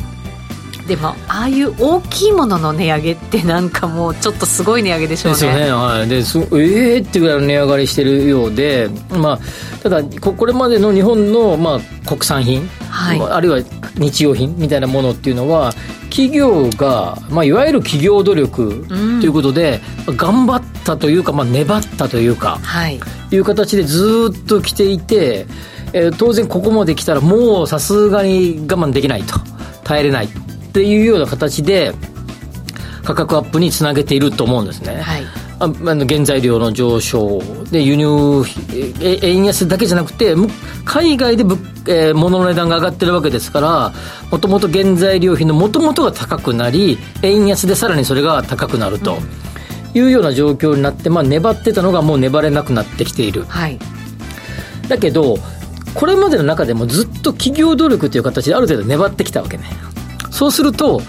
[0.88, 5.36] でもああいう大きいものの値上げってなんかもうちょっとすごい値上げでしょうね。
[5.36, 9.40] ですよね、はい、ですええー、ってぐらいの値上がりしてるようで、まあ、
[9.82, 13.22] ただこ、これまでの日本の、まあ、国産品、はい。
[13.22, 13.60] あるいは
[13.98, 15.74] 日用品みたいなものっていうのは、
[16.12, 18.86] 企業が、まあ、いわゆる企業努力
[19.20, 23.00] ということで、頑張ったというか、まあ、粘ったというか、はい。
[23.32, 25.48] いう形でずっと来ていて、
[25.94, 29.40] えー当然ここまで来たらもうさすがに我慢できないと。
[29.86, 30.28] 耐えれない
[30.76, 31.94] っていうような形で
[33.06, 35.24] 価格アップにつなげていると思うんですね、はい。
[35.60, 38.44] ああの原材料の上昇で輸入
[39.02, 40.50] え円安だけじゃなくてむ
[40.84, 43.94] 海外で物、えー物の値段が上がってるわけですから
[44.32, 49.20] もともと原材料費のもともとが高くなり円安でさらにそれが高くなると
[49.94, 53.46] いうような状況になって、まあ、粘ってたのがもう粘れなくなってきている。
[53.46, 53.80] はい。
[54.90, 55.38] だけど
[55.94, 59.64] これまでの中でもずっと企業努力という形である程度粘ってきたわけね
[60.36, 61.02] そうすると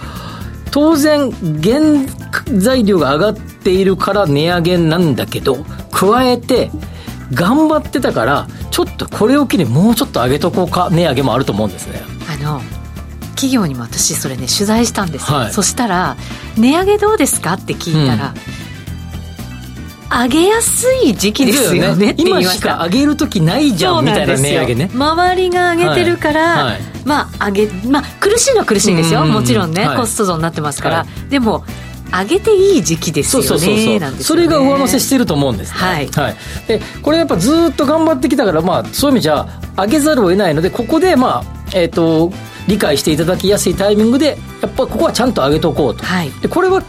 [0.70, 1.80] 当然原
[2.58, 6.70] 材料が上がっているから値上げなんだけど加えて
[7.32, 12.00] 頑張ってたからちょっとこれを機にもうちょっと上げとこうか値上げもあると思うんですね。
[12.30, 12.60] あの
[13.30, 15.52] 企業にも私それね取材したんですよ、はい。
[15.52, 16.16] そしたら
[16.56, 18.32] 「値上げどうですか?」って聞いたら、
[20.10, 22.12] 上げやすい時期ですよね。
[22.12, 24.90] って言いま今しか上げる時ないじゃんみたいな値上げね。
[24.94, 26.64] 周りが上げてるから、はい。
[26.64, 26.80] はい。
[27.04, 29.96] まあ上げまあ苦しいのは苦しいんですよ、もちろんね、はい。
[29.96, 31.64] コスト増になってますから、はでも
[32.12, 33.48] 上げていい時期ですよね。
[33.48, 33.98] そうそうそうそう。
[33.98, 36.08] なんですそれが上乗せしてると思うんですねはい。
[36.66, 42.32] でこれやっぱずっと頑張ってきたから、まあ、そういう意味じゃ上げざるを得ないのでここでまあえっ、と
[42.66, 46.30] 理解していただきやすいタイミングでやっぱここはちゃんと上げとこうと、はい。
[46.40, 46.82] でこれは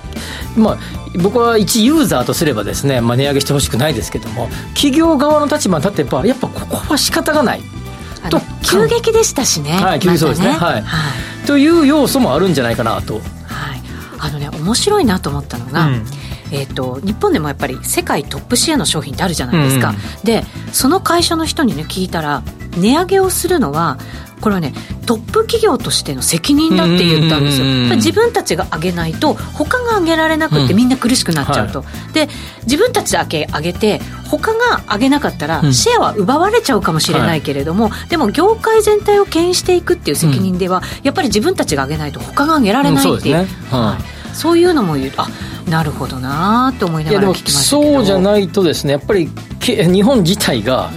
[0.55, 0.77] まあ
[1.21, 7.61] 僕は一ユーザーとすればですね、まあ、値上げしてほしくないですけども企業側の立場に立ってやっぱやっぱここは仕方がない。
[8.29, 10.49] と急激でしたしねはい急激そうですね。
[10.49, 10.81] はい。
[10.81, 11.45] はい。
[11.45, 13.15] という要素もあるんじゃないかなと。
[13.15, 13.23] はい、
[14.19, 16.05] あのね面白いなと思ったのが、うん。
[16.51, 19.95] えー、と日本でもやっぱり世界トップシェアの商品ってあるじゃないですか、うん。
[20.23, 22.41] でその会社の人にね聞いたら
[22.77, 23.97] 値上げをするのは
[24.41, 24.73] これはね
[25.05, 32.29] トップ企業としての責任だって言ったんですよ、自分たちが上げないと他が上げられなくってうんみんな苦しくなっちゃうと、で
[32.63, 35.73] 自分たちだけ上げて他が上げなかったらうん。
[35.73, 43.77] シェアは奪われちゃうかもしれないけれども、でも業界全体を牽引していくっていう責任では、やっぱり自分たちが上げないと他が上げられないっていう,、うんそうですね。
[43.77, 43.81] はい。
[43.81, 45.11] はいそういうのも言う。
[45.17, 45.27] あ
[45.69, 50.91] なるほどなと思いないがらそうじゃないとですねやっぱりけ日本自体が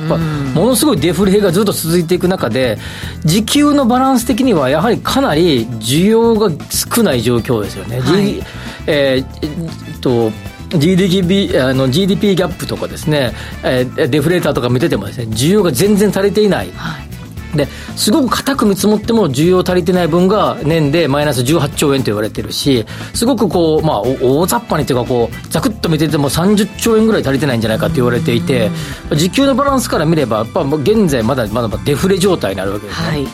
[0.54, 2.78] ものすごいデフレがずっと続いていく中で
[3.24, 8.00] 時給のバランス的にはやはりかなり需要が少ない状況ですよね。
[8.00, 8.40] はい。
[8.86, 10.30] えーと
[10.70, 13.32] GDP, あの GDP ギャップとかですね、
[13.64, 16.70] えーデフレーターとか見ててもですね需要が全然足りていない。
[16.76, 17.19] はい
[17.54, 28.70] ですごく固く見積もっても需要足りてない分が年でマイナス18兆円と言われてるしすごくこう、まあ、お大雑把にというかこうざくっと見てても30兆円ぐらい足りてないんじゃないかって言われていて
[29.16, 33.24] 時給のバランスから見ればやっぱ現在まだまだデフレ状態になるわけですね、はい。
[33.24, 33.30] ま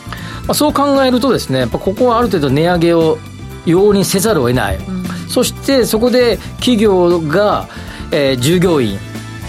[0.48, 3.18] あ、そう考えるとですねやっぱここはある程度値上げを
[3.66, 4.78] 容認せざるを得ない、
[5.28, 7.68] そしてそこで企業が、
[8.12, 8.96] えー従業員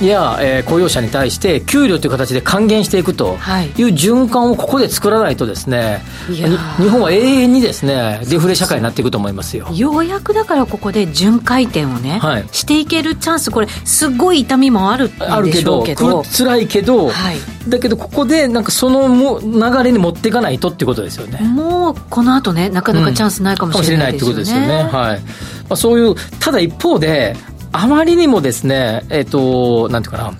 [0.05, 9.67] や、えー雇用者に対して給料という形で還元していくというはい循環をここで作らないとですね、いやーに日本は永遠にですねデフレ社会になっていくと思いますよ。
[9.73, 17.37] ようやくだからここで巡回転をね、はいしていけるチャンスこれすごい痛みもあるんでしょどうけどく辛いけど、はい
[17.67, 21.39] だけどここでなんかそのも流れに持っていかないとっていうことですよね。
[21.39, 25.07] もうこの後ねなかなかチャンスないかもしれないですよね,、かもしれないってことですよね。
[25.09, 25.21] はい。
[25.69, 27.35] まあ、そういう、ただ一方で、
[27.71, 30.33] あまりにもですね、えっ、と、なんていうか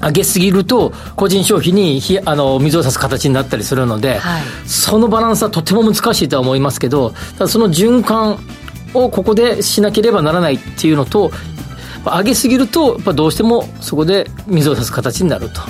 [0.00, 8.38] な、上げすぎると、個人消費にひあの水を差す形になったりするので、はいそのバランスはとても難しいとは思いますけど、ただその循環
[8.94, 11.30] をここでしなければならないっていうのと、
[12.04, 15.60] 上げすぎると、やっぱどうしてもそこで水を差す形になると。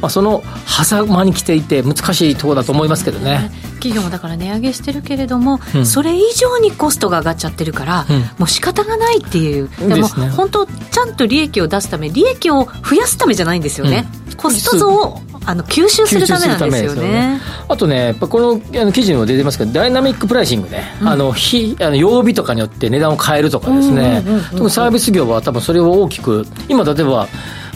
[0.00, 3.50] まあ、その狭間に来ていて難しいところだと思いますけどね。
[3.74, 5.86] 企業もだから値上げしてるけれども、うん。
[5.86, 8.20] それ以上にコストが上がっちゃってるから、うん。
[8.38, 9.68] もう仕方がないっていう。
[9.78, 10.28] でもですね。
[10.30, 17.02] 本当ちゃんと利益を出すため利益を増やすためじゃないんですよね、コスト増をあの吸収するためなんですよね、
[17.36, 27.28] ね、あとねやっぱこのあの記事にも出てますけどダイナミックプライシングね、うん、あの日あの曜日とかによって値段を変えるとかですね、特にサービス業は多分それを大きく今例えば、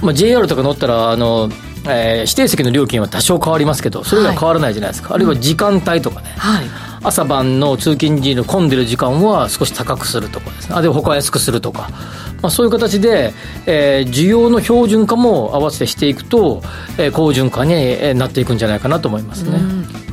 [0.02, 1.48] まあ、JR とか乗ったらあの
[1.84, 6.66] えー、指定席の料金は多少変わりますけどそれが変わらないじゃないですか、はい、あるいは時間帯とかね、はい、
[7.02, 10.76] 朝晩の通勤時の混んでる時間は少し高くするとかですね。
[10.76, 11.88] あで他は安くするとか、
[12.40, 13.32] まあ、そういう形で、
[13.66, 16.62] えー、需要の標準化も合わせてしていくと、
[16.98, 19.58] えー、好循環になっていくんじゃないかなと思いますね。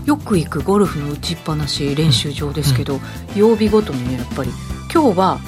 [0.05, 3.01] よく行くゴルフの打ちっぱなし練習場ですけど、うん、
[3.35, 4.49] 曜日ごとにねやっぱり。
[4.91, 5.39] 今日は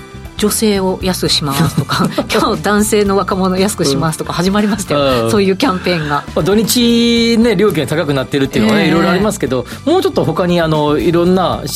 [0.42, 8.88] 女性を安くしますとか 今日男性の若者安くしますとか始まりましたよ、うん、そういうキャンペーンが、まあ、土日ね料金が高くなってるっていうのはね、え。
[8.88, 11.68] ー、いろいろありますけどもうちょっと他にあのいろんな、え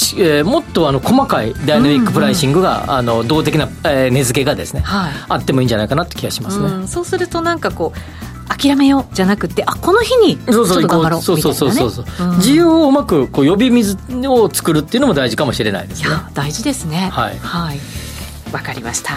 [0.42, 2.84] ー、もっとあの細かいダイナミックプライシングが、うん。
[2.86, 8.00] うん、あの動的な、えー、値付けがですね、はい、あってもいいんじゃないかなって気がしますね、うん、そうするとなんかこう
[8.48, 13.96] 諦めようじゃなくてあこの日にちょっと頑張ろうそうそうそうそうそう、うん、自由をうまくこう呼び水
[14.28, 16.10] を作るっていうのも大事かもしれないですね。
[16.34, 17.10] 大事ですね。
[17.12, 18.05] はい、はい
[18.52, 19.16] わかりました、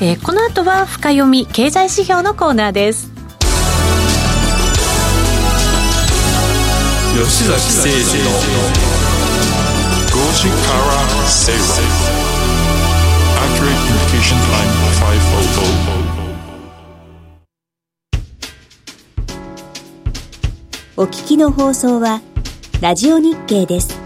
[0.00, 3.16] えー、この後は深読み経済指標のコーナーです。
[7.16, 7.94] 吉崎誠二
[8.24, 8.30] の
[10.10, 10.90] 5時から
[11.26, 11.60] 正論
[13.38, 14.70] Accurate Communication Time
[20.94, 22.20] 500お聞きの放送は
[22.82, 24.05] ラジオ日経です。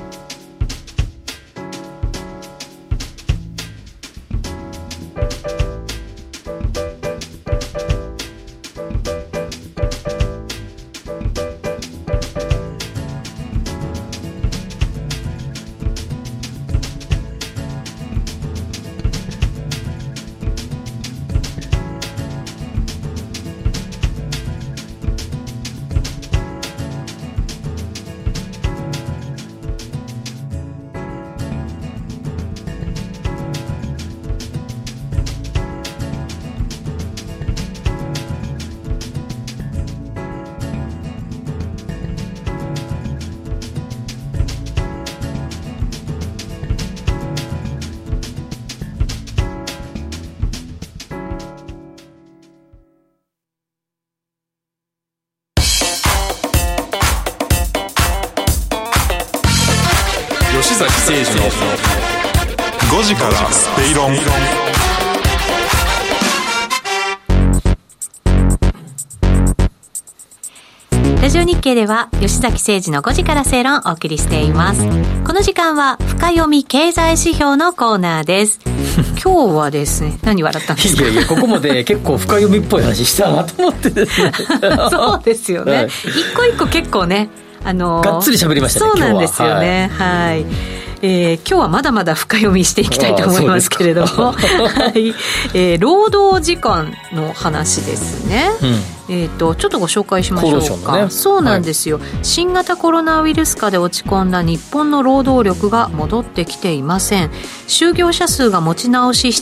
[71.81, 74.83] では吉崎誠二の5時から正論をお送りしています。
[75.25, 78.61] この時間は深読み経済指標のコーナーです。
[79.25, 81.05] 今日はですね、何笑ったんですか？
[81.05, 84.31] いやいや、ここまで 結構深読みっぽい話したなと思ってですね。
[84.93, 85.73] そうですよね。
[85.75, 87.31] はい、一個一個結構ね、
[87.65, 88.91] あのー、がっつり喋りましたね。
[88.91, 89.91] そうなんですよね。
[89.97, 95.15] はい、はいえー、今日はまだまだ深読みしていきたいと思いますけれども、 はい、
[95.55, 98.51] えー、労働時間の話ですね。
[98.63, 99.01] うん。
[99.13, 107.31] えーと、ちょっとご紹介しましょうか、ね、そうなんですよ、はい、新型コロナウイルス禍で落ち込んだ日本の労働力が戻ってきていません。
[107.67, 109.33] 就業者数が持ち直し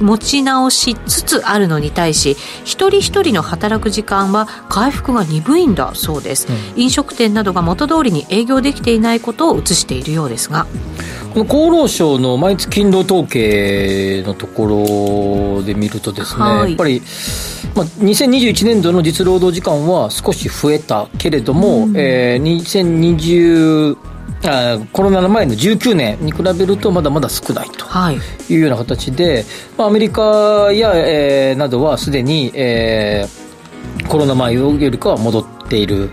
[0.00, 10.66] 持ち直しつつあるのに対し一人一人の働く時間は回復が鈍いんだそうです、うん、飲食店などが元通りに営業できていないことを映しているようですが。
[11.32, 17.00] この厚労省の毎月勤労統計のところで見るとですね、はい、やっぱり
[17.74, 24.09] まあ、2021年度の実労働時間は少し増えたけれども、うん、えー、2020
[24.44, 27.86] あコロナの前の19年に比べるとまだまだ少ないと
[28.48, 28.56] い。
[28.56, 29.44] うような形で、はい、
[29.78, 36.10] まあ、アメリカや、えー、などはすでに、えー、コロナ前よりかは戻っている。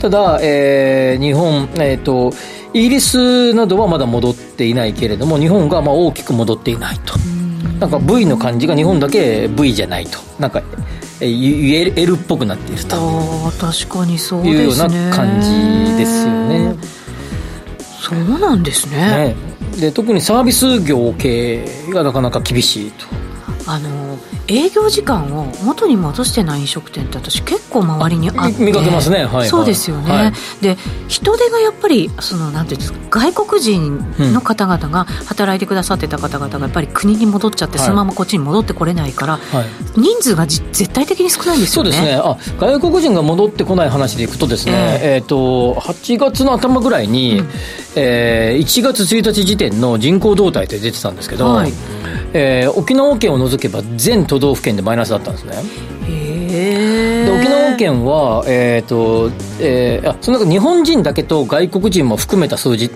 [0.00, 2.32] ただ、えー、日本、えーと、
[2.72, 7.14] イギリスなどはまだ戻っていないけれども日本がまあ大きく戻っていないと。
[7.80, 10.18] なんか V の感じが日本だけ V じゃないと。
[10.38, 10.62] なんか
[11.20, 12.96] L っぽくなっていると。
[12.96, 14.50] あ確かにそうね。
[14.50, 16.97] いうような感じですよね
[18.08, 19.34] そうなんですね、
[19.76, 23.27] ね、で特にサービス業系がなかなか厳しいと。
[23.68, 28.64] あの営業時間を元に戻してない飲食店って私結構周りにあって。
[28.64, 33.98] 見かけますね、はい、そうですよね、はい、で人手がやっぱりそのなんていうんですか外国人
[34.32, 41.92] の方々が働いてくださってた方々がやっぱり国に戻っちゃって、そのままこっちに戻ってこれないから、はい、人数が絶対的に少ないんですよね。
[41.92, 42.20] そうですね。
[42.22, 47.48] あ外国人が戻ってこない話でいくとですね、えー、えーと8月の頭ぐらいに、うん、
[47.96, 51.72] えー、1月1日時点の人口動態って出てたんですけど、はい
[52.32, 55.88] えー、沖縄県を除けば全都道府県でマイナスだったんですね。
[56.48, 62.88] で沖縄圏は、えっ、ー、と、えー、あ、その中日本人だけと外国人も含めた数字、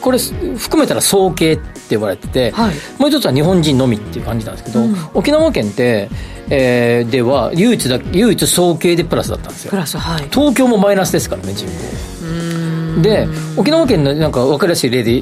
[0.00, 6.08] これ、含めたら総計って言われてて、はい、もう一つは日本人のみっていう感じなんですけど、うん、沖縄県って、
[6.50, 9.70] えー、では唯一だ唯一総計でプラスだったんですよ。
[9.70, 13.02] プラス、はい、東京もマイナスですからね人口。
[13.02, 15.20] で沖縄県のなんか分かりやすい例で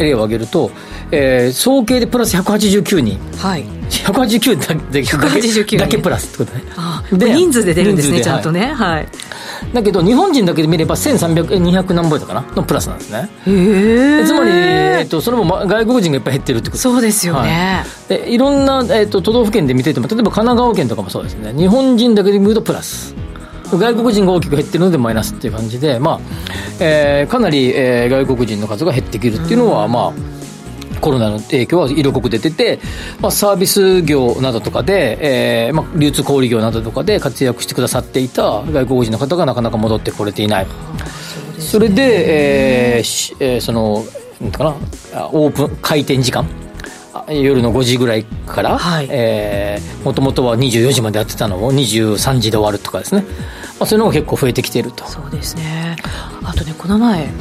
[0.00, 0.70] 例を挙げると、
[1.12, 6.64] えー、総計でプラス189人、はい、189だけ ,189 だけプラスってことね。
[6.76, 9.08] あで人数で出るんですねちゃんとね、はい、はい、
[9.72, 13.28] だけど日本人だけで見れば1300200何ぼやったかなのプラスなんですね。
[13.46, 16.82] へえつまり、えーと、それも外国人がいっぱい減ってるってこと。
[16.82, 21.52] そうですよね、はい、でいろんな、えーと、都道府県で見てても例えば神奈川県とかもそうですね。
[21.52, 23.14] 日本人だけで見るとプラス
[23.78, 26.20] 外国人が大きく減ってるのでマイナスっていう感じで、まあ
[26.80, 32.78] えー、かなり、えー、外国人の数が減ってきるっていうのは、まあ、コロナの影響は色濃く出てて、
[33.20, 40.66] まあ、サービス業などとかで、えーまあ、流通小売業などとかで活躍してくださっていた外国人の方がなかなか戻ってこれていない。
[41.58, 44.04] それで、えーえー、その、
[44.40, 44.74] なんかな、
[45.32, 46.48] オープン、開店時間
[47.28, 48.78] 夜の5時ぐらいから、
[50.04, 53.28] もともとは24時までやってたのを23時で終わるとかですね、ま
[53.80, 55.06] あ、そういうのが結構増えてきていると。
[55.06, 55.96] そうですね。
[56.44, 57.32] あとねこの前フ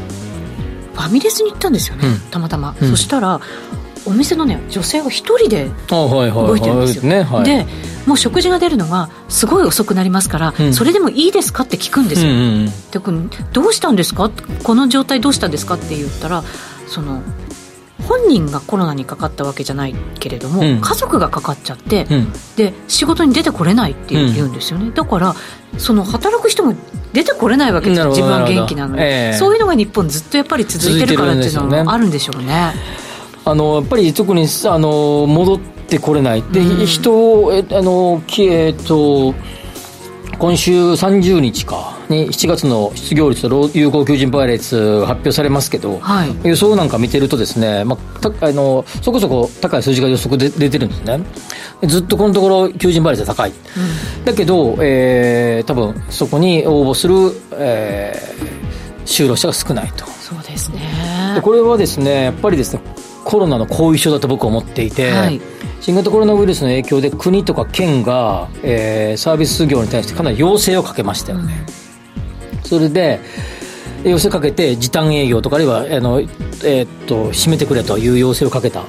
[1.04, 3.40] ァミレスに行ったんですよね、うん、たまたま、うん、そしたら
[4.06, 7.66] お店のね女性が一人で動いてるんですよ、ねはい、で
[8.06, 14.30] もう食事が出るのがすごい遅くなりますから、うん、それでもいいですかって聞くんですよ、うんうん、でどうしたんですか？
[14.64, 15.76] この状態どうしたんですか？
[15.76, 16.44] って言ったら
[16.88, 17.22] その
[18.10, 24.54] 本人がコロナにかかったわけじゃないけれども、うん、家族がかかっちゃって、うん、で仕事に出てこれないって言うん。
[24.54, 25.36] ですよね、うん、だから
[25.78, 26.76] その働く人も
[27.14, 28.10] 出てこれないわけですよ。
[28.10, 32.74] 自分は元気なのに、えー、そういうのが日本ずっとやっぱり続いてるからっていうのもあるんでしょうね。
[33.46, 36.42] あのやっぱり特にあの戻ってこれない。
[36.44, 39.36] で、人をえあのえっと
[40.40, 42.00] 今週30日か。
[42.10, 51.20] に7月の失業率と有効求人倍率発表されますけど、はい、予想なんか見てるとですね、まあ、たあのそこそこ高い数字が予測で出てるんですね。
[51.84, 57.16] ずっとこのところ求人倍率が高い、うん、だけど、えー、多分そこに応募する、
[57.54, 60.06] えー、就労者が少ないと。
[60.06, 60.80] そうですね。
[61.36, 62.82] でこれはですねやっぱりですね
[63.26, 65.42] コロナの後遺症だと僕は思っていて、はい。
[65.82, 71.66] 新型コロナウイルスの影響で国とか県が、えー、サービス業に対してかなり要請をかけましたよね。
[72.56, 73.20] うん、それで
[74.04, 78.84] 要請かけて時短営業とかあるいはあの、えー、っと閉めてくれという要請をかけた。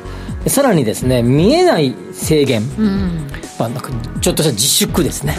[0.47, 3.29] さらにですね見えない制限、うん、
[3.59, 5.37] まあ、なんかちょっとした自粛ですね。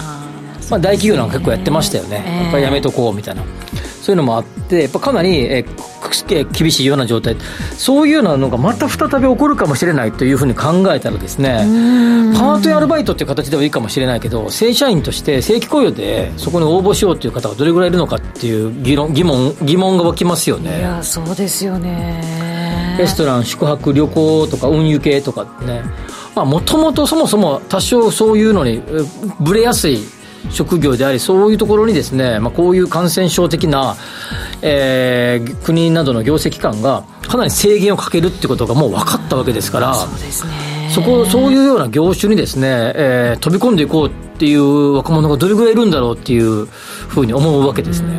[0.70, 3.44] まあ、大企業なんか結構やってましたよね、えー、やっぱりやめとこうみたいな
[4.02, 7.38] そういうのもあってやっぱかなり、えー、厳しいような状態。
[7.78, 11.60] そういうようなのがまた再び起こるかもしれないというふうに考えたらですね
[12.38, 20.80] パートやアルバイトっていう形ではいいかもしれないけど正社員として正規雇用でそこに応募しようという方がどれぐらいいるのかっていう議論疑問疑問が湧きますよね。
[20.80, 22.96] いやそうですよね。
[22.98, 25.84] レストラン宿泊旅行とか運輸系とかね。
[26.36, 28.82] もともとそもそも多少そういうのに
[29.42, 30.00] ぶれやすい
[30.50, 33.96] 職業であり、そういうところにですね、まあ、こういう感染症的な、
[34.62, 40.52] えー、国などの行政機関がかなり制限をかけるってことがもう分かったわけですから、そうですね。
[40.90, 48.10] そこ、そういうような業種にですね、えー、飛び込んでいこうっていう若者がどれぐらいいるんだろうっていうふうに思うわけですね。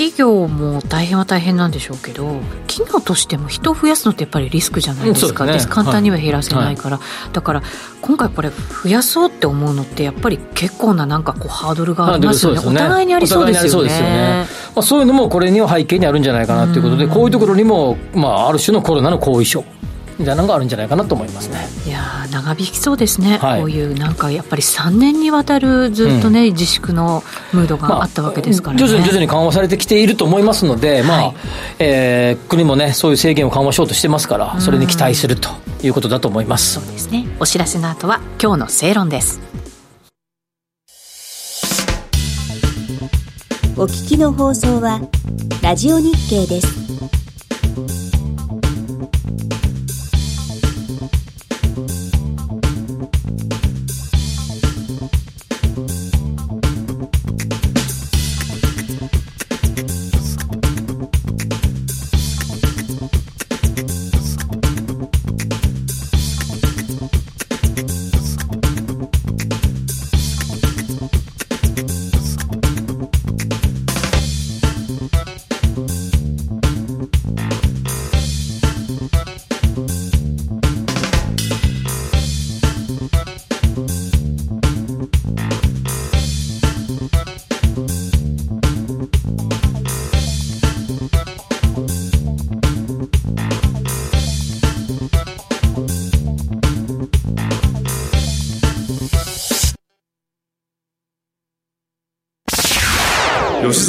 [0.00, 7.62] 企業も大変は大変なんでしょうけど企業としても人を増やすのってやっぱりリスクじゃないですか、ね、簡単には減らせないから、はい、だから
[8.00, 19.66] 今回これ増やそうって思うのってやっぱり結構ななんかこうハードルがありますよね、ね、お互いにありそうですよね、ね、まあ、そういうのもこれには背景にあるんじゃないかなということでこういうところにも、まあ、ある種のコロナの後遺症
[20.20, 21.58] みたいなのがあるんじゃないかなと思いますね。
[21.86, 28.82] いや長引きそうですね、はい、こういうなんかやっぱり3年にわたるずっとね、うん、自粛のムードがあったわけですから、ね。
[28.82, 31.34] まあ、徐々に徐々に緩和されてきていると思いますので、まあ、はい、
[31.78, 35.48] えー、国もねそういう制限を緩和しようとしてますからそれに期待すると
[35.82, 36.74] いうことだと思います。
[36.74, 37.26] そうですね。
[37.40, 39.40] お知らせの後は今日の正論です。
[43.76, 45.00] お聞きの放送は
[45.62, 47.19] ラジオ日経です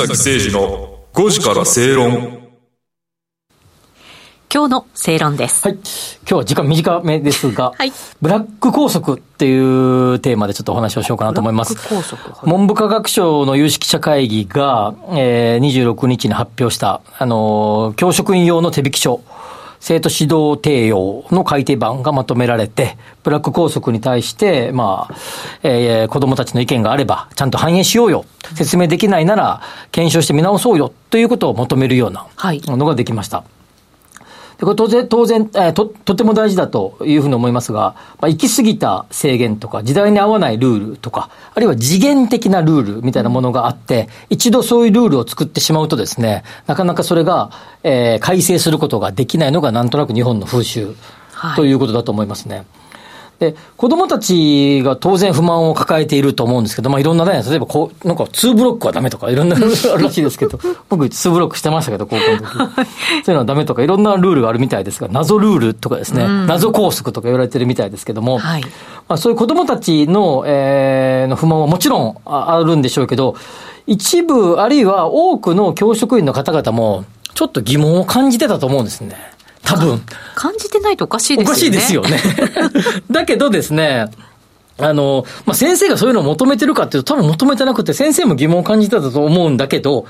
[0.08, 2.42] 崎誠二の5時から正論。
[4.54, 5.68] 今日の正論です。
[5.68, 5.78] はい。
[5.78, 5.84] 今
[6.26, 7.92] 日は時間短めですが、はい
[8.22, 9.58] ブラック拘束ってい
[10.14, 11.76] うテーマでちょっとお話をしようかなと思います。
[11.88, 12.50] 高速。
[12.50, 19.22] 文部科学省の有識者会議が、えー、26日に発表した、あのー教職員用の手引き書、
[19.82, 25.16] 生徒指導提要の改訂版がまとめられて、ブラック校則に対して、まあ、
[25.64, 28.26] えー子供たちの意見があれば、ちゃんと反映しようよ。
[28.56, 29.62] 説明できないなら、
[29.92, 30.94] 検証して見直そうよ。
[31.10, 33.40] ということを求めるようなはいものができました。
[33.42, 33.61] で
[34.62, 47.52] これ当然、当然、えーと、とても大事だというふうに思いますが、まあ、行き過ぎた制限とか、時代に合わないルールとか、あるいは次元的なルールみたいなものがあって、一度そういうルールを作ってしまうとですね、なかなかそれが、
[47.84, 50.96] えー改正することができないのがなんとなく日本の風習
[51.34, 52.66] はいということだと思いますね。
[53.42, 62.54] で、子供たちが当然不満を抱えていると思うんですけど、まあいろんなね、例えばこう、なんか2ブロックはダメとかいろんなルールがあるらしいですけど、僕2ブロックしてましたけど、高校の時。
[62.54, 68.62] そういうのはダメとかいろんなルールがあるみたいですが、謎ルールとかですね、謎拘束とか言われてるみたいですけども、はい
[69.08, 73.36] まあそういう子供たちの、えーの不満はもちろんああるんでしょうけど、
[73.88, 79.16] 一部、あるいは多くの教職員の方々も、ちょっと疑問を感じてたと思うんですね。
[79.76, 80.02] 多分。
[80.36, 81.54] 感じてないとおかしいおですよね。
[81.54, 83.04] かしいですよね。
[83.12, 84.10] だけどですね、
[84.78, 90.06] あの、まあ、先生がそういうのを求めてるかっていうと、多分求めてなくて、先生も疑問を感じてたと思うんだけど、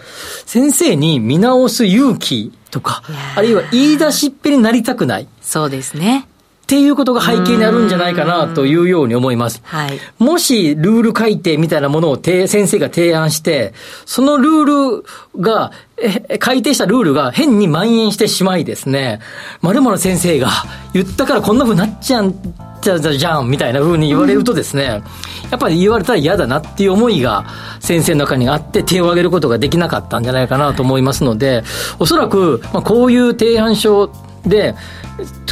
[0.45, 3.03] 先生に見直す勇気とか
[3.35, 6.27] あるいは言い出しっぺになりたくないっそうですね。
[6.71, 9.61] ていうことが背景にあるんじゃないかなというように思います。
[9.65, 9.99] はい。
[10.19, 13.73] もしルール改定みたいなものを提先生が提案して、
[14.05, 15.01] そのルー
[15.33, 19.19] ルが、え改定したルールが変に蔓延してしまいですね、
[19.61, 20.47] 〇〇先生が
[20.93, 25.03] 言ったからこんな風になっちゃうんじゃじゃんみたいな風に言われるとですね、
[25.51, 27.45] やっぱり言われたら嫌だなっていう思いが
[27.81, 31.63] 先生の中にあって手を挙げることができなかったんじゃないかなと思いますので、
[31.99, 34.09] おそらく、まあ、こういう提案書
[34.45, 34.75] で、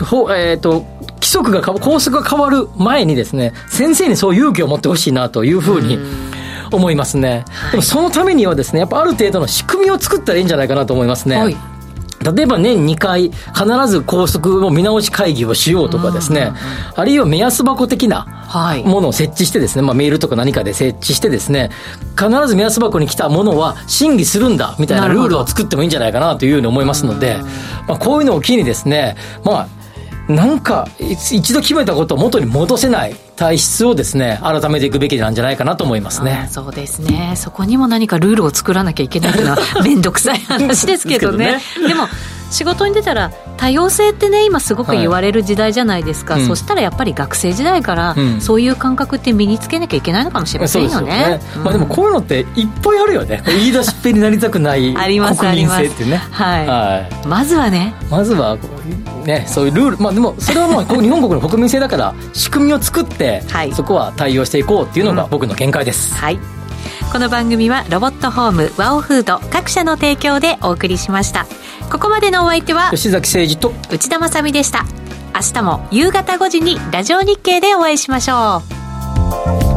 [0.04, 0.86] ほえっ、と、
[1.20, 6.00] 規則が校則が変わる前にですね、先生にそう勇気を持ってほしいなというふうに
[6.72, 7.46] 思いますね。
[7.72, 11.38] でもそのためにはですね、やっぱある程度の仕組みを作ったらいいんじゃないかなと思いますね。
[11.38, 11.58] はい。
[12.36, 16.52] 例えば年2回必ず校則を見直し会議をしようとかですね、
[16.96, 18.84] あるいは目安箱的なはい。
[18.84, 21.70] ものを設置してですね、まあメールとか何かで設置してですね、
[22.18, 27.38] 必ず目安箱に来たものは審議するんだみたいなルールを作ってもいいんじゃないかなというふうに思いますので、
[27.88, 29.16] まあこういうのを機にですね、
[29.46, 29.68] まあ
[30.30, 36.48] なんか一一度決めたことを元に戻せない体質をですね、改めていくべきなんじゃないかなと思いますね。
[36.52, 37.34] そうですね。
[37.36, 41.54] そこにも何かルールを作らなきゃいけないというのはめんどくさい話ですけどね。
[41.54, 42.08] ですでも、
[42.50, 46.34] 仕事に出たら多様性ってね、今すごく言われる時代じゃないですか。
[46.36, 51.40] はいうんそしたらやっぱり学生時代からうんそういう感覚って身につけなきゃいけないのかもしれませんよね。
[51.58, 53.44] うんまあでもこういうのっていっぱいあるよね。
[53.46, 56.18] 言い出しっぺになりたくない あります国民性っていうね。
[56.32, 57.28] はいはい。
[57.28, 58.58] まずはね、まずは、
[59.26, 66.16] ね、そういうルール、まあでも、それはまあ、 こう日本国の国民性だから、仕組みを作って、はいそこは対応していこうっていうのが僕の見解です。
[66.16, 66.40] はい。
[67.12, 71.48] この番組はロボットホームワオフード各社の提供でお送りしました。
[71.92, 74.86] ここまでのお相手は吉崎誠二と、内田まさみでした。
[75.34, 78.62] 明日も夕方5時にラジオ日経でお会いしましょ
[79.66, 79.69] う。